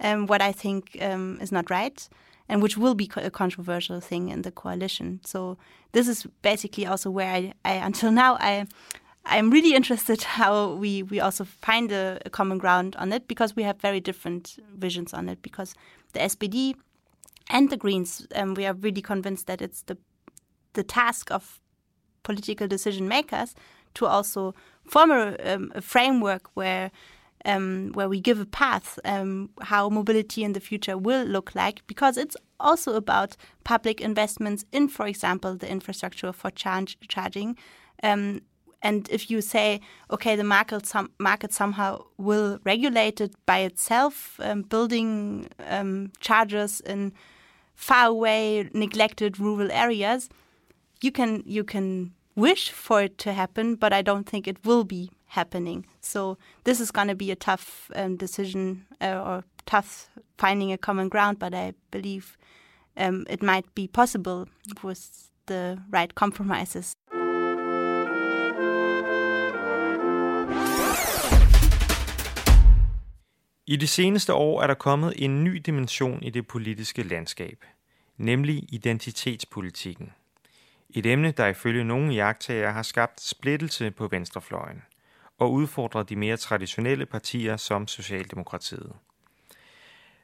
Um, 0.00 0.26
what 0.26 0.42
I 0.42 0.52
think 0.52 0.96
um, 1.00 1.38
is 1.40 1.52
not 1.52 1.70
right 1.70 2.08
and 2.48 2.62
which 2.62 2.76
will 2.76 2.94
be 2.94 3.10
a 3.16 3.30
controversial 3.30 4.00
thing 4.00 4.28
in 4.28 4.42
the 4.42 4.50
coalition. 4.50 5.20
So 5.24 5.56
this 5.92 6.08
is 6.08 6.26
basically 6.42 6.86
also 6.86 7.10
where 7.10 7.32
I, 7.32 7.54
I 7.64 7.72
until 7.74 8.10
now 8.10 8.36
I 8.40 8.66
I'm 9.24 9.50
really 9.50 9.74
interested 9.74 10.22
how 10.38 10.74
we, 10.74 11.02
we 11.02 11.20
also 11.20 11.44
find 11.44 11.92
a, 11.92 12.18
a, 12.26 12.30
common 12.30 12.58
ground 12.58 12.96
on 12.96 13.12
it 13.12 13.28
because 13.28 13.54
we 13.54 13.62
have 13.62 13.80
very 13.80 14.00
different 14.00 14.58
visions 14.76 15.14
on 15.14 15.28
it. 15.28 15.42
Because 15.42 15.74
the 16.12 16.20
SPD 16.20 16.74
and 17.48 17.70
the 17.70 17.76
Greens, 17.76 18.26
um, 18.34 18.54
we 18.54 18.66
are 18.66 18.74
really 18.74 19.02
convinced 19.02 19.46
that 19.46 19.62
it's 19.62 19.82
the 19.82 19.96
the 20.74 20.82
task 20.82 21.30
of 21.30 21.60
political 22.22 22.66
decision 22.66 23.06
makers 23.06 23.54
to 23.94 24.06
also 24.06 24.54
form 24.86 25.10
a, 25.10 25.36
um, 25.44 25.70
a 25.74 25.82
framework 25.82 26.48
where 26.54 26.90
um, 27.44 27.90
where 27.94 28.08
we 28.08 28.20
give 28.20 28.40
a 28.40 28.46
path 28.46 28.98
um, 29.04 29.50
how 29.60 29.88
mobility 29.88 30.44
in 30.44 30.52
the 30.52 30.60
future 30.60 30.96
will 30.96 31.24
look 31.24 31.54
like, 31.54 31.82
because 31.86 32.16
it's 32.16 32.36
also 32.58 32.94
about 32.94 33.36
public 33.64 34.00
investments 34.00 34.64
in, 34.72 34.88
for 34.88 35.06
example, 35.06 35.56
the 35.56 35.70
infrastructure 35.70 36.32
for 36.32 36.50
charge, 36.50 36.96
charging, 37.08 37.56
um, 38.02 38.40
and 38.82 39.08
if 39.10 39.30
you 39.30 39.40
say, 39.40 39.80
okay, 40.10 40.34
the 40.34 40.44
market, 40.44 40.86
some, 40.86 41.10
market 41.18 41.52
somehow 41.52 42.04
will 42.18 42.58
regulate 42.64 43.20
it 43.20 43.32
by 43.46 43.58
itself, 43.58 44.40
um, 44.42 44.62
building 44.62 45.48
um, 45.68 46.10
chargers 46.18 46.80
in 46.80 47.12
far 47.74 48.06
away, 48.06 48.68
neglected 48.74 49.38
rural 49.38 49.70
areas, 49.70 50.28
you 51.00 51.12
can 51.12 51.42
you 51.46 51.64
can 51.64 52.12
wish 52.36 52.70
for 52.70 53.02
it 53.02 53.18
to 53.18 53.32
happen, 53.32 53.74
but 53.76 53.92
I 53.92 54.02
don't 54.02 54.28
think 54.28 54.46
it 54.46 54.64
will 54.64 54.84
be 54.84 55.10
happening. 55.26 55.86
So 56.00 56.36
this 56.64 56.80
is 56.80 56.90
going 56.90 57.08
to 57.08 57.14
be 57.14 57.30
a 57.30 57.36
tough 57.36 57.90
um, 57.94 58.16
decision 58.16 58.86
uh, 59.00 59.22
or 59.26 59.44
tough 59.66 60.08
finding 60.38 60.72
a 60.72 60.78
common 60.78 61.08
ground. 61.08 61.38
But 61.38 61.54
I 61.54 61.72
believe 61.90 62.36
um, 62.96 63.26
it 63.28 63.42
might 63.42 63.74
be 63.74 63.88
possible 63.88 64.46
with 64.82 65.30
the 65.46 65.78
right 65.90 66.14
compromises. 66.14 66.94
I 73.66 73.76
de 73.76 73.86
seneste 73.86 74.34
år 74.34 74.62
er 74.62 74.66
der 74.66 74.74
kommet 74.74 75.14
en 75.16 75.44
ny 75.44 75.56
dimension 75.66 76.22
i 76.22 76.30
det 76.30 76.46
politiske 76.46 77.02
landskab, 77.02 77.64
nemlig 78.16 78.74
identitetspolitikken. 78.74 80.12
Et 80.94 81.06
emne, 81.06 81.30
der 81.30 81.46
ifølge 81.46 81.84
nogle 81.84 82.14
jagttager 82.14 82.70
har 82.70 82.82
skabt 82.82 83.20
splittelse 83.20 83.90
på 83.90 84.06
venstrefløjen 84.06 84.82
og 85.38 85.52
udfordret 85.52 86.08
de 86.08 86.16
mere 86.16 86.36
traditionelle 86.36 87.06
partier 87.06 87.56
som 87.56 87.88
Socialdemokratiet. 87.88 88.92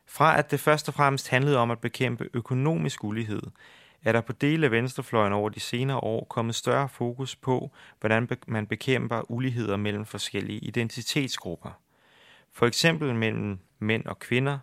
Fra 0.06 0.38
at 0.38 0.50
det 0.50 0.60
først 0.60 0.88
og 0.88 0.94
fremmest 0.94 1.28
handlede 1.28 1.58
om 1.58 1.70
at 1.70 1.80
bekæmpe 1.80 2.28
økonomisk 2.34 3.04
ulighed, 3.04 3.42
er 4.04 4.12
der 4.12 4.20
på 4.20 4.32
dele 4.32 4.66
af 4.66 4.70
venstrefløjen 4.72 5.32
over 5.32 5.48
de 5.48 5.60
senere 5.60 5.98
år 5.98 6.25
kommet 6.25 6.54
større 6.54 6.88
fokus 6.88 7.37
på, 7.37 7.70
hvordan 8.00 8.28
man 8.46 8.66
bekæmper 8.66 9.30
uligheder 9.30 9.76
mellem 9.76 10.04
forskellige 10.04 10.58
identitetsgrupper– 10.58 11.70
for 12.52 12.66
eksempel 12.66 13.14
mellem 13.14 13.58
mænd 13.78 14.06
og 14.06 14.18
kvinder, 14.18 14.58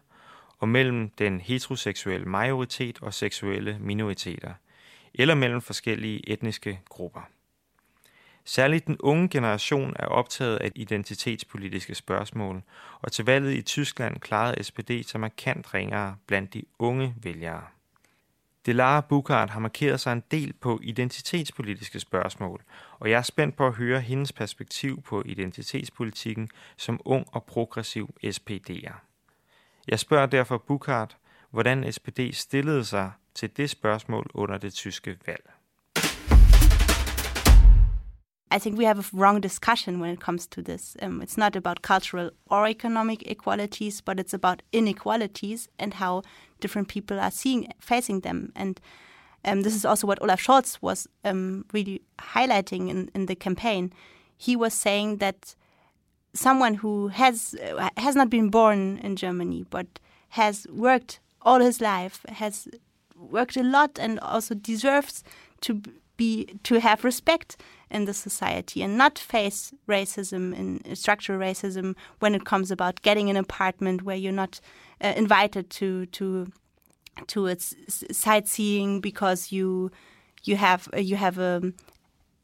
og 0.60 0.70
mellem 0.70 1.10
den 1.10 1.42
heteroseksuelle 1.42 2.26
majoritet 2.26 3.00
og 3.02 3.14
seksuelle 3.14 3.78
minoriteter, 3.80 4.54
eller 5.20 5.36
mellem 5.36 5.62
forskellige 5.62 6.30
etniske 6.30 6.80
grupper. 6.90 7.22
Særligt 8.48 8.88
den 8.88 8.98
unge 9.00 9.30
generation 9.30 9.94
er 10.00 10.06
optaget 10.06 10.58
af 10.58 10.72
identitetspolitiske 10.76 11.96
spørgsmål, 11.96 12.64
og 13.02 13.12
til 13.12 13.26
valget 13.26 13.54
i 13.54 13.62
Tyskland 13.62 14.20
klarede 14.20 14.64
SPD 14.64 14.92
sig 15.08 15.20
markant 15.20 15.74
ringere 15.74 16.16
blandt 16.28 16.54
de 16.54 16.64
unge 16.80 17.16
vælgere. 17.24 17.64
Delara 18.66 19.02
Bukart 19.02 19.50
har 19.50 19.60
markeret 19.60 20.00
sig 20.00 20.14
en 20.14 20.24
del 20.32 20.54
på 20.54 20.80
identitetspolitiske 20.84 22.00
spørgsmål, 22.00 22.64
og 23.00 23.10
jeg 23.10 23.18
er 23.18 23.22
spændt 23.22 23.56
på 23.56 23.68
at 23.68 23.74
høre 23.74 24.02
hendes 24.02 24.34
perspektiv 24.34 25.02
på 25.02 25.24
identitetspolitikken 25.26 26.50
som 26.78 27.02
ung 27.06 27.26
og 27.32 27.44
progressiv 27.44 28.16
SPD'er. 28.24 28.94
Jeg 29.88 30.00
spørger 30.00 30.26
derfor 30.26 30.58
Bukart, 30.58 31.18
hvordan 31.56 31.94
SPD 31.94 32.34
stillede 32.34 32.86
sig 32.86 33.12
til 33.36 33.58
det 33.58 33.70
spørgsmål 33.70 34.26
under 34.34 34.58
det 34.58 34.74
tyske 34.74 35.18
valg. 35.28 35.50
I 38.56 38.60
think 38.60 38.78
we 38.78 38.86
have 38.86 39.00
a 39.00 39.04
wrong 39.14 39.44
discussion 39.44 40.02
when 40.02 40.12
it 40.14 40.20
comes 40.20 40.48
to 40.48 40.62
this. 40.62 40.98
Um, 41.02 41.22
it's 41.22 41.38
not 41.38 41.56
about 41.56 41.82
cultural 41.82 42.30
or 42.46 42.68
economic 42.68 43.24
equalities, 43.32 44.02
but 44.02 44.20
it's 44.20 44.34
about 44.34 44.64
inequalities 44.72 45.70
and 45.80 45.94
how 45.94 46.22
different 46.62 46.88
people 46.88 47.20
are 47.20 47.32
seeing 47.32 47.68
facing 47.80 48.22
them. 48.22 48.52
And 48.56 48.80
um, 49.46 49.62
this 49.64 49.76
is 49.76 49.86
also 49.86 50.08
what 50.08 50.22
Olaf 50.22 50.42
Scholz 50.42 50.78
was 50.82 51.08
um, 51.24 51.66
really 51.74 52.02
highlighting 52.36 52.90
in, 52.90 53.10
in 53.16 53.26
the 53.26 53.36
campaign. 53.36 53.94
He 54.38 54.56
was 54.56 54.74
saying 54.74 55.18
that 55.18 55.56
someone 56.34 56.76
who 56.76 57.08
has 57.08 57.56
uh, 57.56 57.90
has 57.98 58.16
not 58.16 58.30
been 58.30 58.50
born 58.50 58.98
in 59.04 59.16
Germany 59.16 59.66
but 59.70 59.88
has 60.30 60.68
worked 60.70 61.20
all 61.46 61.60
his 61.62 61.80
life, 61.80 62.26
has 62.28 62.68
worked 63.16 63.56
a 63.56 63.64
lot, 63.64 63.98
and 63.98 64.20
also 64.20 64.56
deserves 64.56 65.24
to 65.62 65.82
be 66.18 66.46
to 66.64 66.80
have 66.80 67.04
respect 67.04 67.58
in 67.92 68.06
the 68.06 68.14
society 68.14 68.82
and 68.82 68.98
not 68.98 69.20
face 69.20 69.74
racism 69.88 70.58
and 70.58 70.98
structural 70.98 71.40
racism 71.40 71.96
when 72.20 72.36
it 72.36 72.46
comes 72.46 72.72
about 72.72 73.02
getting 73.02 73.30
an 73.30 73.38
apartment 73.38 74.02
where 74.04 74.16
you're 74.16 74.32
not 74.32 74.60
uh, 75.02 75.14
invited 75.16 75.70
to 75.70 76.06
to 76.08 76.48
to 77.28 77.48
its 77.48 77.76
sightseeing 78.12 79.02
because 79.02 79.52
you 79.52 79.92
you 80.44 80.56
have 80.56 80.90
you 80.98 81.16
have 81.16 81.38
a 81.38 81.62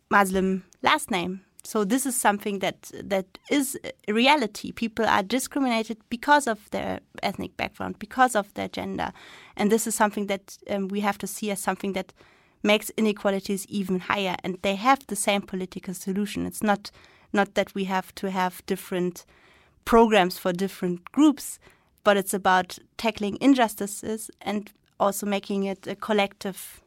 Muslim 0.09 0.63
last 0.83 1.11
name. 1.11 1.41
So 1.63 1.83
this 1.83 2.05
is 2.05 2.19
something 2.19 2.59
that 2.59 2.91
that 3.03 3.37
is 3.49 3.77
reality. 4.07 4.71
People 4.71 5.05
are 5.05 5.23
discriminated 5.23 5.97
because 6.09 6.47
of 6.47 6.69
their 6.71 6.99
ethnic 7.21 7.55
background, 7.55 7.99
because 7.99 8.35
of 8.35 8.53
their 8.55 8.67
gender, 8.67 9.11
and 9.55 9.71
this 9.71 9.85
is 9.85 9.95
something 9.95 10.27
that 10.27 10.57
um, 10.69 10.87
we 10.87 11.01
have 11.01 11.17
to 11.19 11.27
see 11.27 11.51
as 11.51 11.59
something 11.59 11.93
that 11.93 12.13
makes 12.63 12.91
inequalities 12.97 13.65
even 13.67 13.99
higher. 13.99 14.35
And 14.43 14.57
they 14.61 14.75
have 14.75 15.05
the 15.07 15.15
same 15.15 15.41
political 15.41 15.93
solution. 15.93 16.45
It's 16.45 16.63
not 16.63 16.91
not 17.33 17.53
that 17.53 17.75
we 17.75 17.85
have 17.85 18.13
to 18.15 18.31
have 18.31 18.65
different 18.65 19.25
programs 19.85 20.37
for 20.37 20.51
different 20.51 21.11
groups, 21.11 21.59
but 22.03 22.17
it's 22.17 22.33
about 22.33 22.79
tackling 22.97 23.37
injustices 23.39 24.29
and 24.41 24.71
also 24.99 25.25
making 25.25 25.63
it 25.63 25.87
a 25.87 25.95
collective 25.95 26.81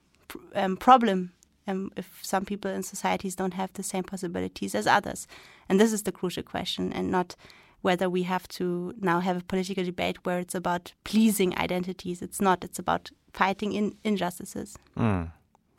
um, 0.54 0.76
problem 0.76 1.32
um, 1.66 1.90
if 1.97 2.21
some 2.23 2.44
people 2.44 2.71
in 2.71 2.83
societies 2.83 3.35
don't 3.35 3.54
have 3.54 3.73
the 3.73 3.83
same 3.83 4.04
possibilities 4.04 4.75
as 4.75 4.87
others. 4.87 5.26
And 5.68 5.80
this 5.80 5.92
is 5.92 6.02
the 6.02 6.12
crucial 6.12 6.42
question, 6.42 6.92
and 6.92 7.11
not 7.11 7.37
whether 7.83 8.09
we 8.09 8.23
have 8.23 8.49
to 8.49 8.94
now 9.00 9.21
have 9.21 9.37
a 9.37 9.44
political 9.44 9.85
debate 9.85 10.25
where 10.25 10.38
it's 10.38 10.54
about 10.54 10.92
pleasing 11.04 11.56
identities. 11.59 12.23
It's 12.23 12.40
not. 12.40 12.64
It's 12.64 12.78
about 12.78 13.11
fighting 13.33 13.73
in 13.73 13.97
injustices. 14.04 14.78
Mm. 14.97 15.30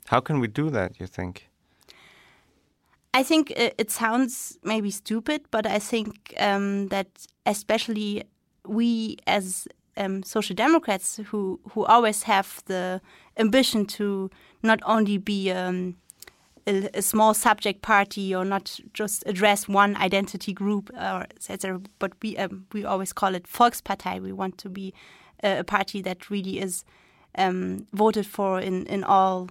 How 0.06 0.20
can 0.20 0.40
we 0.40 0.48
do 0.48 0.70
that? 0.70 1.00
You 1.00 1.08
think? 1.08 1.50
I 3.14 3.24
think 3.24 3.52
it 3.52 3.90
sounds 3.92 4.60
maybe 4.62 4.92
stupid, 4.92 5.46
but 5.50 5.66
I 5.66 5.80
think 5.80 6.34
um, 6.38 6.90
that 6.90 7.08
especially 7.46 8.24
we 8.68 9.18
as 9.26 9.68
um, 9.98 10.24
social 10.24 10.56
democrats 10.56 11.20
who 11.28 11.60
who 11.72 11.86
always 11.86 12.24
have 12.24 12.62
the 12.66 13.02
ambition 13.38 13.86
to 13.86 14.30
not 14.64 14.80
only 14.86 15.18
be 15.18 15.52
um, 15.52 15.96
a, 16.68 16.90
a, 16.94 17.02
small 17.02 17.34
subject 17.34 17.82
party 17.82 18.36
or 18.36 18.44
not 18.44 18.80
just 18.94 19.24
address 19.26 19.68
one 19.68 19.96
identity 19.98 20.54
group 20.54 20.90
or 20.94 21.26
etc. 21.36 21.82
But 22.00 22.14
we 22.22 22.38
um, 22.38 22.66
we 22.74 22.84
always 22.84 23.14
call 23.14 23.36
it 23.36 23.44
Volkspartei. 23.44 24.22
We 24.22 24.32
want 24.32 24.58
to 24.60 24.70
be 24.70 24.94
a, 25.44 25.60
a 25.60 25.64
party 25.64 26.02
that 26.02 26.30
really 26.30 26.60
is 26.60 26.84
um, 27.38 27.88
voted 27.94 28.26
for 28.26 28.60
in 28.60 28.86
in 28.88 29.04
all 29.04 29.50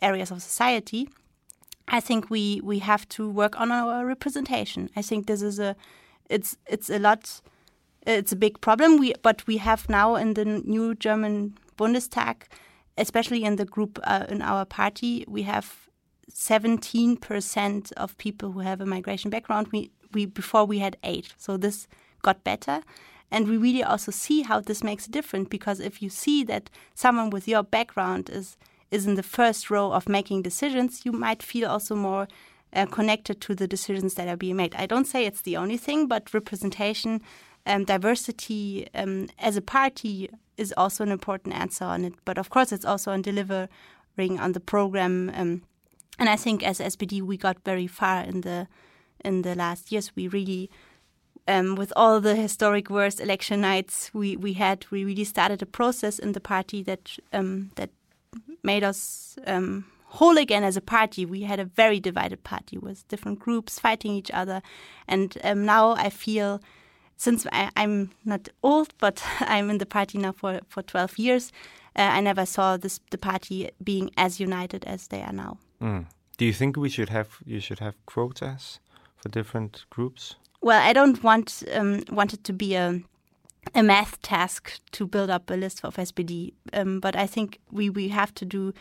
areas 0.00 0.30
of 0.30 0.42
society. 0.42 1.08
I 1.88 2.00
think 2.00 2.30
we 2.30 2.60
we 2.62 2.78
have 2.78 3.08
to 3.10 3.28
work 3.28 3.60
on 3.60 3.72
our 3.72 4.06
representation. 4.06 4.90
I 4.96 5.02
think 5.02 5.26
this 5.26 5.42
is 5.42 5.58
a 5.58 5.76
it's 6.30 6.56
it's 6.66 6.90
a 6.90 6.98
lot 6.98 7.40
it's 8.06 8.32
a 8.32 8.36
big 8.36 8.60
problem. 8.60 8.98
We 8.98 9.14
but 9.22 9.46
we 9.46 9.58
have 9.58 9.88
now 9.88 10.16
in 10.16 10.34
the 10.34 10.44
new 10.44 10.94
German 10.94 11.54
Bundestag, 11.76 12.42
especially 12.98 13.44
in 13.44 13.56
the 13.56 13.64
group 13.64 13.98
uh, 14.04 14.26
in 14.28 14.42
our 14.42 14.64
party, 14.64 15.24
we 15.28 15.42
have 15.42 15.88
17% 16.32 17.92
of 17.92 18.18
people 18.18 18.52
who 18.52 18.60
have 18.60 18.80
a 18.80 18.86
migration 18.86 19.30
background. 19.30 19.68
We 19.72 19.90
we 20.12 20.26
before 20.26 20.64
we 20.64 20.78
had 20.78 20.96
eight, 21.02 21.34
so 21.38 21.56
this 21.56 21.86
got 22.22 22.44
better. 22.44 22.82
And 23.30 23.48
we 23.48 23.56
really 23.56 23.82
also 23.82 24.12
see 24.12 24.42
how 24.42 24.60
this 24.60 24.84
makes 24.84 25.06
a 25.06 25.10
difference 25.10 25.48
because 25.48 25.80
if 25.80 26.00
you 26.00 26.08
see 26.08 26.44
that 26.44 26.70
someone 26.94 27.30
with 27.30 27.48
your 27.48 27.62
background 27.62 28.30
is 28.30 28.56
is 28.90 29.06
in 29.06 29.14
the 29.16 29.22
first 29.22 29.70
row 29.70 29.92
of 29.92 30.08
making 30.08 30.42
decisions, 30.42 31.04
you 31.04 31.12
might 31.12 31.42
feel 31.42 31.68
also 31.68 31.96
more 31.96 32.28
uh, 32.72 32.86
connected 32.86 33.40
to 33.40 33.54
the 33.54 33.66
decisions 33.66 34.14
that 34.14 34.28
are 34.28 34.36
being 34.36 34.56
made. 34.56 34.74
I 34.76 34.86
don't 34.86 35.06
say 35.06 35.24
it's 35.24 35.40
the 35.40 35.56
only 35.56 35.76
thing, 35.76 36.06
but 36.06 36.34
representation 36.34 37.22
um, 37.66 37.84
diversity 37.84 38.88
um, 38.94 39.28
as 39.38 39.56
a 39.56 39.62
party 39.62 40.28
is 40.56 40.72
also 40.76 41.04
an 41.04 41.10
important 41.10 41.54
answer 41.54 41.84
on 41.84 42.04
it. 42.04 42.14
But 42.24 42.38
of 42.38 42.50
course, 42.50 42.72
it's 42.72 42.84
also 42.84 43.10
on 43.10 43.22
delivering 43.22 43.68
on 44.38 44.52
the 44.52 44.60
program. 44.60 45.30
Um, 45.34 45.62
and 46.18 46.28
I 46.28 46.36
think 46.36 46.62
as 46.62 46.78
SPD, 46.78 47.22
we 47.22 47.36
got 47.36 47.64
very 47.64 47.86
far 47.86 48.22
in 48.22 48.42
the 48.42 48.68
in 49.24 49.42
the 49.42 49.54
last 49.54 49.90
years. 49.90 50.12
We 50.14 50.28
really, 50.28 50.70
um, 51.48 51.76
with 51.76 51.92
all 51.96 52.20
the 52.20 52.36
historic 52.36 52.90
worst 52.90 53.20
election 53.20 53.62
nights 53.62 54.10
we, 54.12 54.36
we 54.36 54.52
had, 54.52 54.84
we 54.90 55.04
really 55.04 55.24
started 55.24 55.62
a 55.62 55.66
process 55.66 56.18
in 56.18 56.32
the 56.32 56.40
party 56.40 56.82
that 56.82 57.16
um, 57.32 57.70
that 57.76 57.90
made 58.62 58.84
us 58.84 59.36
um, 59.46 59.86
whole 60.04 60.36
again 60.38 60.62
as 60.62 60.76
a 60.76 60.80
party. 60.80 61.24
We 61.24 61.42
had 61.42 61.58
a 61.58 61.64
very 61.64 61.98
divided 61.98 62.44
party 62.44 62.78
with 62.78 63.08
different 63.08 63.38
groups 63.40 63.80
fighting 63.80 64.12
each 64.12 64.30
other, 64.30 64.62
and 65.08 65.36
now 65.42 65.92
I 65.92 66.10
feel 66.10 66.60
since 67.16 67.46
I, 67.52 67.70
am 67.76 68.10
not 68.24 68.48
old, 68.62 68.92
but 68.98 69.22
I'm 69.40 69.70
in 69.70 69.78
the 69.78 69.86
party 69.86 70.18
now 70.18 70.32
for, 70.32 70.60
for 70.68 70.82
12 70.82 71.18
years, 71.18 71.52
uh, 71.96 72.02
I 72.02 72.20
never 72.20 72.44
saw 72.46 72.76
this 72.76 73.00
the 73.10 73.18
party 73.18 73.70
being 73.82 74.10
as 74.16 74.40
united 74.40 74.84
as 74.84 75.08
they 75.08 75.22
are 75.22 75.32
now. 75.32 75.58
Mm. 75.80 76.06
Do 76.36 76.44
you 76.44 76.52
think 76.52 76.76
we 76.76 76.88
should 76.88 77.10
have 77.10 77.38
you 77.46 77.60
should 77.60 77.78
have 77.78 77.94
quotas 78.06 78.80
for 79.16 79.28
different 79.28 79.84
groups? 79.90 80.34
Well, 80.60 80.82
I 80.82 80.92
don't 80.92 81.22
want 81.22 81.62
um, 81.72 82.02
want 82.10 82.32
it 82.32 82.42
to 82.44 82.52
be 82.52 82.74
a 82.74 83.00
a 83.74 83.82
math 83.82 84.20
task 84.22 84.80
to 84.92 85.06
build 85.06 85.30
up 85.30 85.50
a 85.50 85.54
list 85.54 85.84
of 85.84 85.96
SPD, 85.96 86.52
um, 86.72 87.00
but 87.00 87.14
I 87.14 87.26
think 87.26 87.60
we 87.70 87.90
we 87.90 88.08
have 88.08 88.34
to 88.34 88.44
do 88.44 88.72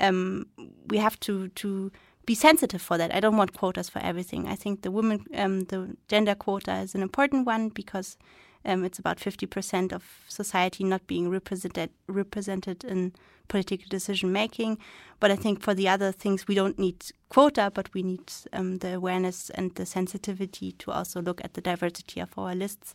um, 0.00 0.46
we 0.88 0.98
have 0.98 1.18
to 1.20 1.48
to 1.48 1.90
be 2.26 2.34
sensitive 2.34 2.82
for 2.82 2.98
that. 2.98 3.14
I 3.14 3.20
don't 3.20 3.36
want 3.36 3.54
quotas 3.54 3.88
for 3.88 4.00
everything. 4.00 4.46
I 4.46 4.54
think 4.54 4.82
the 4.82 4.90
women, 4.90 5.24
um, 5.34 5.60
the 5.60 5.96
gender 6.08 6.34
quota 6.34 6.76
is 6.78 6.94
an 6.94 7.02
important 7.02 7.46
one 7.46 7.68
because 7.70 8.16
um, 8.64 8.84
it's 8.84 8.98
about 8.98 9.18
50% 9.18 9.92
of 9.92 10.04
society 10.28 10.84
not 10.84 11.06
being 11.06 11.30
represented 11.30 11.90
represented 12.06 12.84
in 12.84 13.12
political 13.48 13.86
decision 13.88 14.32
making. 14.32 14.78
But 15.18 15.30
I 15.30 15.36
think 15.36 15.60
for 15.60 15.74
the 15.74 15.88
other 15.88 16.12
things, 16.12 16.46
we 16.46 16.54
don't 16.54 16.78
need 16.78 17.04
quota, 17.28 17.70
but 17.74 17.92
we 17.94 18.02
need 18.02 18.32
um, 18.52 18.78
the 18.78 18.94
awareness 18.94 19.50
and 19.50 19.74
the 19.74 19.86
sensitivity 19.86 20.72
to 20.72 20.90
also 20.92 21.20
look 21.20 21.42
at 21.44 21.54
the 21.54 21.60
diversity 21.60 22.20
of 22.20 22.38
our 22.38 22.54
lists. 22.54 22.94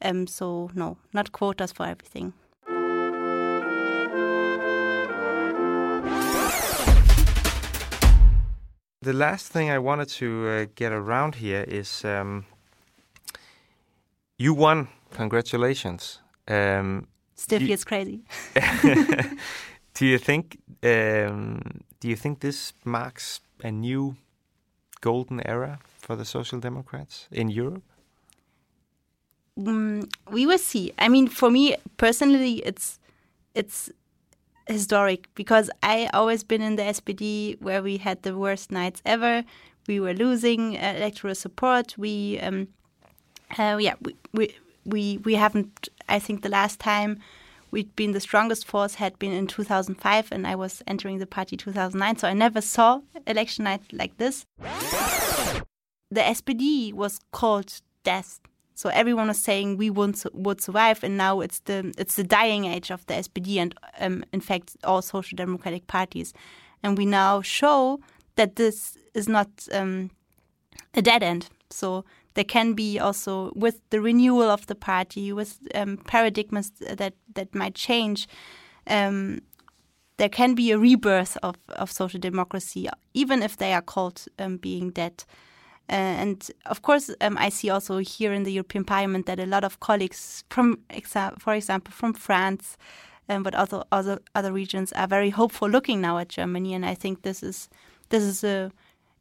Um, 0.00 0.26
so 0.26 0.70
no, 0.74 0.96
not 1.12 1.32
quotas 1.32 1.72
for 1.72 1.86
everything. 1.86 2.32
The 9.02 9.12
last 9.12 9.48
thing 9.48 9.68
I 9.68 9.78
wanted 9.78 10.08
to 10.20 10.48
uh, 10.48 10.66
get 10.76 10.92
around 10.92 11.34
here 11.34 11.64
is 11.66 12.04
um, 12.04 12.46
you 14.38 14.54
won. 14.54 14.88
Congratulations. 15.10 16.20
Um, 16.46 17.08
Still 17.34 17.58
feels 17.58 17.84
crazy. 17.84 18.20
do 19.94 20.06
you 20.06 20.18
think? 20.18 20.58
Um, 20.84 21.82
do 21.98 22.08
you 22.08 22.16
think 22.16 22.40
this 22.40 22.72
marks 22.84 23.40
a 23.64 23.72
new 23.72 24.14
golden 25.00 25.44
era 25.44 25.80
for 25.98 26.14
the 26.14 26.24
Social 26.24 26.60
Democrats 26.60 27.26
in 27.32 27.48
Europe? 27.48 27.82
Mm, 29.58 30.08
we 30.30 30.46
will 30.46 30.58
see. 30.58 30.92
I 30.96 31.08
mean, 31.08 31.26
for 31.26 31.50
me 31.50 31.74
personally, 31.96 32.62
it's 32.64 33.00
it's 33.54 33.90
historic 34.66 35.28
because 35.34 35.70
I 35.82 36.08
always 36.12 36.44
been 36.44 36.62
in 36.62 36.76
the 36.76 36.82
SPD 36.82 37.60
where 37.60 37.82
we 37.82 37.98
had 37.98 38.22
the 38.22 38.36
worst 38.36 38.70
nights 38.70 39.02
ever. 39.04 39.44
We 39.86 40.00
were 40.00 40.14
losing 40.14 40.76
uh, 40.76 40.94
electoral 40.96 41.34
support. 41.34 41.96
We, 41.98 42.38
um, 42.40 42.68
uh, 43.58 43.78
yeah, 43.80 43.94
we, 44.00 44.16
we 44.32 44.54
we 44.84 45.18
we 45.18 45.34
haven't. 45.34 45.88
I 46.08 46.18
think 46.18 46.42
the 46.42 46.48
last 46.48 46.78
time 46.78 47.18
we'd 47.70 47.94
been 47.96 48.12
the 48.12 48.20
strongest 48.20 48.66
force 48.66 48.96
had 48.96 49.18
been 49.18 49.32
in 49.32 49.46
2005, 49.46 50.30
and 50.30 50.46
I 50.46 50.54
was 50.54 50.82
entering 50.86 51.18
the 51.18 51.26
party 51.26 51.56
2009. 51.56 52.18
So 52.18 52.28
I 52.28 52.32
never 52.32 52.60
saw 52.60 53.00
election 53.26 53.64
night 53.64 53.82
like 53.92 54.16
this. 54.18 54.46
The 56.10 56.20
SPD 56.20 56.92
was 56.92 57.18
called 57.32 57.80
death 58.04 58.40
so 58.74 58.88
everyone 58.88 59.28
was 59.28 59.38
saying 59.38 59.76
we 59.76 59.90
would, 59.90 60.16
would 60.32 60.60
survive, 60.60 61.04
and 61.04 61.16
now 61.16 61.40
it's 61.40 61.60
the 61.60 61.92
it's 61.98 62.16
the 62.16 62.24
dying 62.24 62.64
age 62.64 62.90
of 62.90 63.04
the 63.06 63.14
SPD 63.14 63.56
and 63.58 63.74
um, 64.00 64.24
in 64.32 64.40
fact 64.40 64.76
all 64.84 65.02
social 65.02 65.36
democratic 65.36 65.86
parties, 65.86 66.32
and 66.82 66.96
we 66.96 67.06
now 67.06 67.42
show 67.42 68.00
that 68.36 68.56
this 68.56 68.96
is 69.14 69.28
not 69.28 69.48
um, 69.72 70.10
a 70.94 71.02
dead 71.02 71.22
end. 71.22 71.48
So 71.70 72.04
there 72.34 72.44
can 72.44 72.72
be 72.74 72.98
also 72.98 73.52
with 73.54 73.80
the 73.90 74.00
renewal 74.00 74.50
of 74.50 74.66
the 74.66 74.74
party, 74.74 75.32
with 75.32 75.58
um, 75.74 75.98
paradigms 75.98 76.70
that 76.80 77.14
that 77.34 77.54
might 77.54 77.74
change. 77.74 78.26
Um, 78.86 79.40
there 80.18 80.28
can 80.28 80.54
be 80.54 80.70
a 80.70 80.78
rebirth 80.78 81.36
of, 81.42 81.56
of 81.70 81.90
social 81.90 82.20
democracy, 82.20 82.88
even 83.14 83.42
if 83.42 83.56
they 83.56 83.72
are 83.72 83.82
called 83.82 84.24
um, 84.38 84.56
being 84.56 84.90
dead. 84.90 85.24
Uh, 85.92 85.94
and 85.94 86.50
of 86.64 86.80
course, 86.80 87.10
um, 87.20 87.36
I 87.36 87.50
see 87.50 87.68
also 87.68 87.98
here 87.98 88.32
in 88.32 88.44
the 88.44 88.52
European 88.52 88.82
Parliament 88.84 89.26
that 89.26 89.38
a 89.38 89.44
lot 89.44 89.62
of 89.62 89.78
colleagues 89.78 90.42
from, 90.48 90.78
for 91.38 91.52
example, 91.52 91.92
from 91.92 92.14
France, 92.14 92.78
um, 93.28 93.42
but 93.42 93.54
also 93.54 93.84
other 93.92 94.18
other 94.34 94.52
regions 94.52 94.92
are 94.92 95.06
very 95.06 95.30
hopeful 95.30 95.68
looking 95.68 96.00
now 96.00 96.16
at 96.16 96.30
Germany. 96.30 96.72
And 96.72 96.86
I 96.86 96.94
think 96.94 97.22
this 97.22 97.42
is 97.42 97.68
this 98.08 98.22
is 98.22 98.42
a 98.42 98.70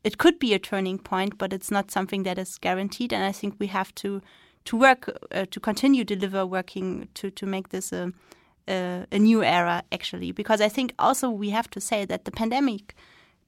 it 0.05 0.17
could 0.17 0.39
be 0.39 0.53
a 0.53 0.59
turning 0.59 0.97
point, 0.97 1.37
but 1.37 1.51
it's 1.51 1.71
not 1.71 1.91
something 1.91 2.23
that 2.23 2.37
is 2.37 2.57
guaranteed. 2.57 3.11
And 3.11 3.25
I 3.25 3.33
think 3.33 3.55
we 3.59 3.67
have 3.67 3.93
to 3.95 4.21
to 4.63 4.77
work 4.77 5.09
uh, 5.31 5.45
to 5.51 5.59
continue 5.59 6.05
deliver 6.05 6.45
working 6.45 7.09
to 7.15 7.31
to 7.31 7.45
make 7.45 7.69
this 7.69 7.91
a, 7.91 8.13
a, 8.69 9.05
a 9.11 9.19
new 9.19 9.43
era 9.43 9.83
actually, 9.91 10.31
because 10.31 10.61
I 10.61 10.69
think 10.69 10.93
also 10.97 11.29
we 11.29 11.49
have 11.49 11.69
to 11.71 11.81
say 11.81 12.05
that 12.05 12.23
the 12.23 12.31
pandemic 12.31 12.95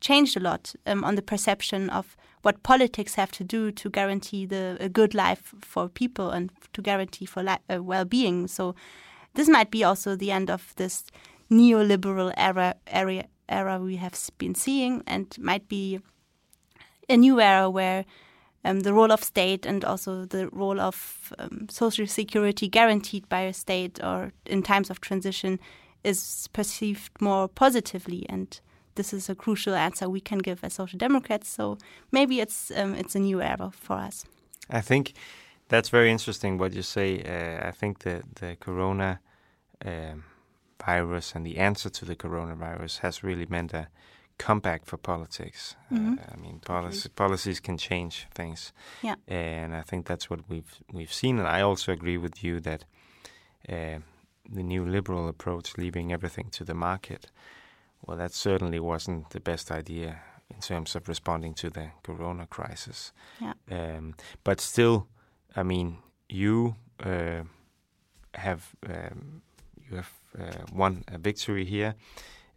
changed 0.04 0.38
a 0.38 0.39
lot 0.39 0.76
um, 0.86 1.04
on 1.04 1.16
the 1.16 1.22
perception 1.22 1.89
of 1.89 2.16
what 2.44 2.62
politics 2.62 3.16
have 3.16 3.32
to 3.32 3.44
do 3.44 3.72
to 3.72 3.89
guarantee 3.89 4.46
the 4.46 4.78
a 4.80 4.89
good 4.89 5.13
life 5.16 5.56
for 5.62 5.88
people 5.88 6.30
and 6.30 6.52
to 6.74 6.82
guarantee 6.82 7.26
for 7.26 7.44
uh, 7.48 7.82
well-being. 7.82 8.48
So 8.48 8.76
this 9.34 9.48
might 9.48 9.72
be 9.72 9.84
also 9.84 10.16
the 10.16 10.32
end 10.32 10.50
of 10.50 10.74
this 10.76 11.06
neoliberal 11.50 12.34
era 12.38 12.76
era 12.88 13.24
era 13.50 13.80
we 13.80 13.96
have 13.96 14.30
been 14.38 14.56
seeing, 14.56 15.04
and 15.08 15.36
might 15.39 15.68
be 15.68 16.00
a 17.10 17.18
new 17.18 17.39
era 17.39 17.70
where 17.70 18.06
um, 18.66 18.82
the 18.82 18.94
role 18.94 19.12
of 19.12 19.24
state 19.24 19.66
and 19.66 19.84
also 19.86 20.26
the 20.26 20.48
role 20.50 20.80
of 20.80 21.34
um, 21.39 21.68
social 21.70 22.08
security 22.08 22.68
guaranteed 22.68 23.28
by 23.30 23.42
a 23.42 23.54
state 23.54 24.04
or 24.04 24.32
in 24.46 24.63
times 24.63 24.89
of 24.89 25.02
transition 25.02 25.60
is 26.04 26.48
perceived 26.54 27.12
more 27.22 27.48
positively 27.48 28.26
and 28.30 28.62
this 28.96 29.14
is 29.14 29.30
a 29.30 29.36
crucial 29.36 29.74
answer 29.76 30.10
we 30.10 30.22
can 30.22 30.40
give 30.40 30.64
as 30.64 30.74
social 30.74 30.98
democrats. 30.98 31.50
So 31.50 31.78
maybe 32.12 32.40
it's 32.40 32.72
um, 32.72 32.96
it's 32.96 33.16
a 33.16 33.20
new 33.20 33.42
era 33.42 33.72
for 33.72 33.96
us. 34.08 34.26
I 34.70 34.82
think 34.82 35.14
that's 35.68 35.90
very 35.90 36.10
interesting 36.12 36.58
what 36.60 36.74
you 36.74 36.82
say. 36.84 37.22
Uh, 37.22 37.68
I 37.68 37.72
think 37.72 38.00
the 38.00 38.24
the 38.40 38.56
corona 38.60 39.20
um, 39.86 40.24
virus 40.86 41.36
and 41.36 41.46
the 41.46 41.58
answer 41.58 41.90
to 41.90 42.06
the 42.06 42.16
coronavirus 42.16 43.00
has 43.00 43.24
really 43.24 43.46
meant 43.50 43.74
a 43.74 43.88
comeback 44.38 44.86
for 44.86 44.98
politics. 44.98 45.76
Mhm. 45.92 46.18
Uh, 46.18 46.34
I 46.34 46.42
mean, 46.42 46.60
policy, 46.60 47.10
policies 47.10 47.60
can 47.62 47.78
change 47.78 48.28
things. 48.34 48.74
Yeah. 49.02 49.16
and 49.28 49.76
I 49.76 49.82
think 49.84 50.06
that's 50.08 50.30
what 50.30 50.40
we've 50.50 50.84
we've 50.92 51.14
seen. 51.14 51.40
And 51.40 51.48
I 51.48 51.62
also 51.62 51.92
agree 51.92 52.18
with 52.18 52.44
you 52.44 52.60
that 52.62 52.86
uh, 53.70 54.00
the 54.56 54.64
new 54.64 54.86
liberal 54.86 55.28
approach, 55.28 55.78
leaving 55.78 56.12
everything 56.12 56.50
to 56.52 56.64
the 56.64 56.74
market, 56.74 57.32
well, 58.06 58.18
that 58.18 58.34
certainly 58.34 58.80
wasn't 58.80 59.30
the 59.30 59.39
best 59.39 59.72
idea 59.72 60.22
in 60.50 60.60
terms 60.60 60.96
of 60.96 61.08
responding 61.08 61.54
to 61.56 61.70
the 61.70 61.88
corona 62.04 62.46
crisis. 62.48 63.13
Yeah. 63.39 63.54
Um, 63.72 64.16
but 64.44 64.60
still, 64.62 65.08
I 65.56 65.63
mean, 65.63 65.98
you 66.30 66.76
uh, 67.04 67.44
have 68.36 68.76
um, 68.89 69.42
you 69.89 69.98
have 69.98 70.12
uh, 70.39 70.66
won 70.74 71.04
a 71.08 71.18
victory 71.18 71.66
here, 71.66 71.96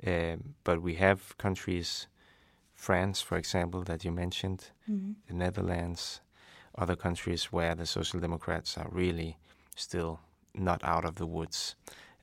um, 0.06 0.54
but 0.64 0.82
we 0.82 0.94
have 0.94 1.36
countries, 1.38 2.06
France, 2.74 3.20
for 3.20 3.36
example, 3.38 3.82
that 3.84 4.04
you 4.04 4.12
mentioned, 4.12 4.70
Mhm. 4.88 5.14
the 5.26 5.34
Netherlands, 5.34 6.20
other 6.78 6.96
countries 6.96 7.52
where 7.52 7.74
the 7.74 7.86
Social 7.86 8.20
Democrats 8.20 8.78
are 8.78 8.88
really 8.92 9.36
still 9.76 10.18
not 10.54 10.82
out 10.84 11.04
of 11.04 11.14
the 11.14 11.26
woods. 11.26 11.76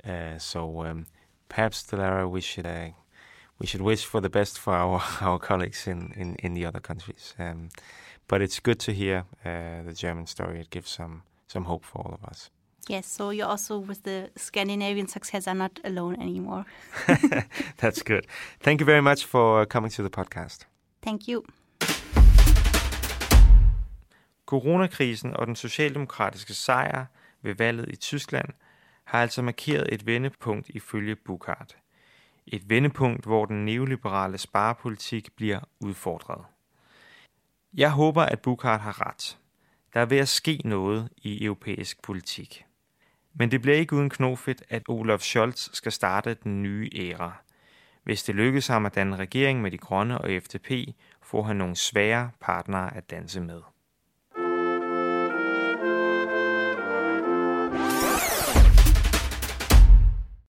Uh, 0.03 0.37
so 0.39 0.85
um, 0.85 1.05
perhaps, 1.49 1.83
Delara, 1.83 2.27
we 2.29 2.41
should 2.41 2.65
uh, 2.65 2.89
we 3.63 3.67
should 3.67 3.81
wish 3.81 4.05
for 4.05 4.19
the 4.19 4.29
best 4.29 4.59
for 4.59 4.73
our, 4.73 5.01
our 5.21 5.39
colleagues 5.39 5.87
in, 5.87 6.11
in, 6.17 6.35
in 6.35 6.53
the 6.53 6.65
other 6.65 6.81
countries. 6.81 7.33
Um, 7.39 7.69
but 8.27 8.41
it's 8.41 8.59
good 8.59 8.79
to 8.79 8.91
hear 8.91 9.23
uh, 9.45 9.83
the 9.87 9.93
German 9.93 10.27
story. 10.27 10.59
It 10.59 10.69
gives 10.69 10.89
some 10.89 11.23
some 11.47 11.65
hope 11.65 11.85
for 11.85 11.99
all 12.01 12.13
of 12.13 12.23
us. 12.25 12.49
Yes, 12.89 13.05
so 13.05 13.29
you're 13.29 13.47
also, 13.47 13.77
with 13.77 14.03
the 14.03 14.29
Scandinavian 14.35 15.07
success, 15.07 15.47
are 15.47 15.55
not 15.55 15.79
alone 15.83 16.15
anymore. 16.21 16.65
That's 17.77 18.03
good. 18.03 18.25
Thank 18.59 18.81
you 18.81 18.85
very 18.85 19.01
much 19.01 19.25
for 19.25 19.65
coming 19.65 19.91
to 19.91 20.03
the 20.03 20.09
podcast. 20.09 20.65
Thank 21.01 21.27
you. 21.27 21.43
Coronakrisen 24.45 25.35
og 25.35 25.47
den 25.47 25.55
socialdemokratiske 25.55 26.53
sejr 26.53 27.05
ved 27.41 27.55
valget 27.55 27.85
i 27.89 27.95
Tyskland 27.95 28.49
har 29.03 29.21
altså 29.21 29.41
markeret 29.41 29.89
et 29.91 30.05
vendepunkt 30.05 30.69
ifølge 30.69 31.15
Burkhardt. 31.15 31.77
Et 32.47 32.69
vendepunkt, 32.69 33.25
hvor 33.25 33.45
den 33.45 33.65
neoliberale 33.65 34.37
sparepolitik 34.37 35.35
bliver 35.35 35.59
udfordret. 35.79 36.45
Jeg 37.73 37.91
håber, 37.91 38.23
at 38.23 38.41
Bukart 38.41 38.81
har 38.81 39.07
ret. 39.07 39.37
Der 39.93 39.99
er 39.99 40.05
ved 40.05 40.17
at 40.17 40.27
ske 40.27 40.61
noget 40.65 41.09
i 41.17 41.45
europæisk 41.45 42.01
politik. 42.01 42.65
Men 43.33 43.51
det 43.51 43.61
bliver 43.61 43.77
ikke 43.77 43.95
uden 43.95 44.09
knofedt, 44.09 44.63
at 44.69 44.83
Olaf 44.87 45.19
Scholz 45.19 45.69
skal 45.73 45.91
starte 45.91 46.33
den 46.33 46.63
nye 46.63 46.89
æra. 46.95 47.43
Hvis 48.03 48.23
det 48.23 48.35
lykkes 48.35 48.67
ham 48.67 48.85
at 48.85 48.95
danne 48.95 49.15
regering 49.15 49.61
med 49.61 49.71
de 49.71 49.77
grønne 49.77 50.17
og 50.17 50.29
FDP, 50.43 50.71
får 51.21 51.43
han 51.43 51.55
nogle 51.55 51.75
svære 51.75 52.31
partnere 52.39 52.95
at 52.97 53.09
danse 53.09 53.41
med. 53.41 53.61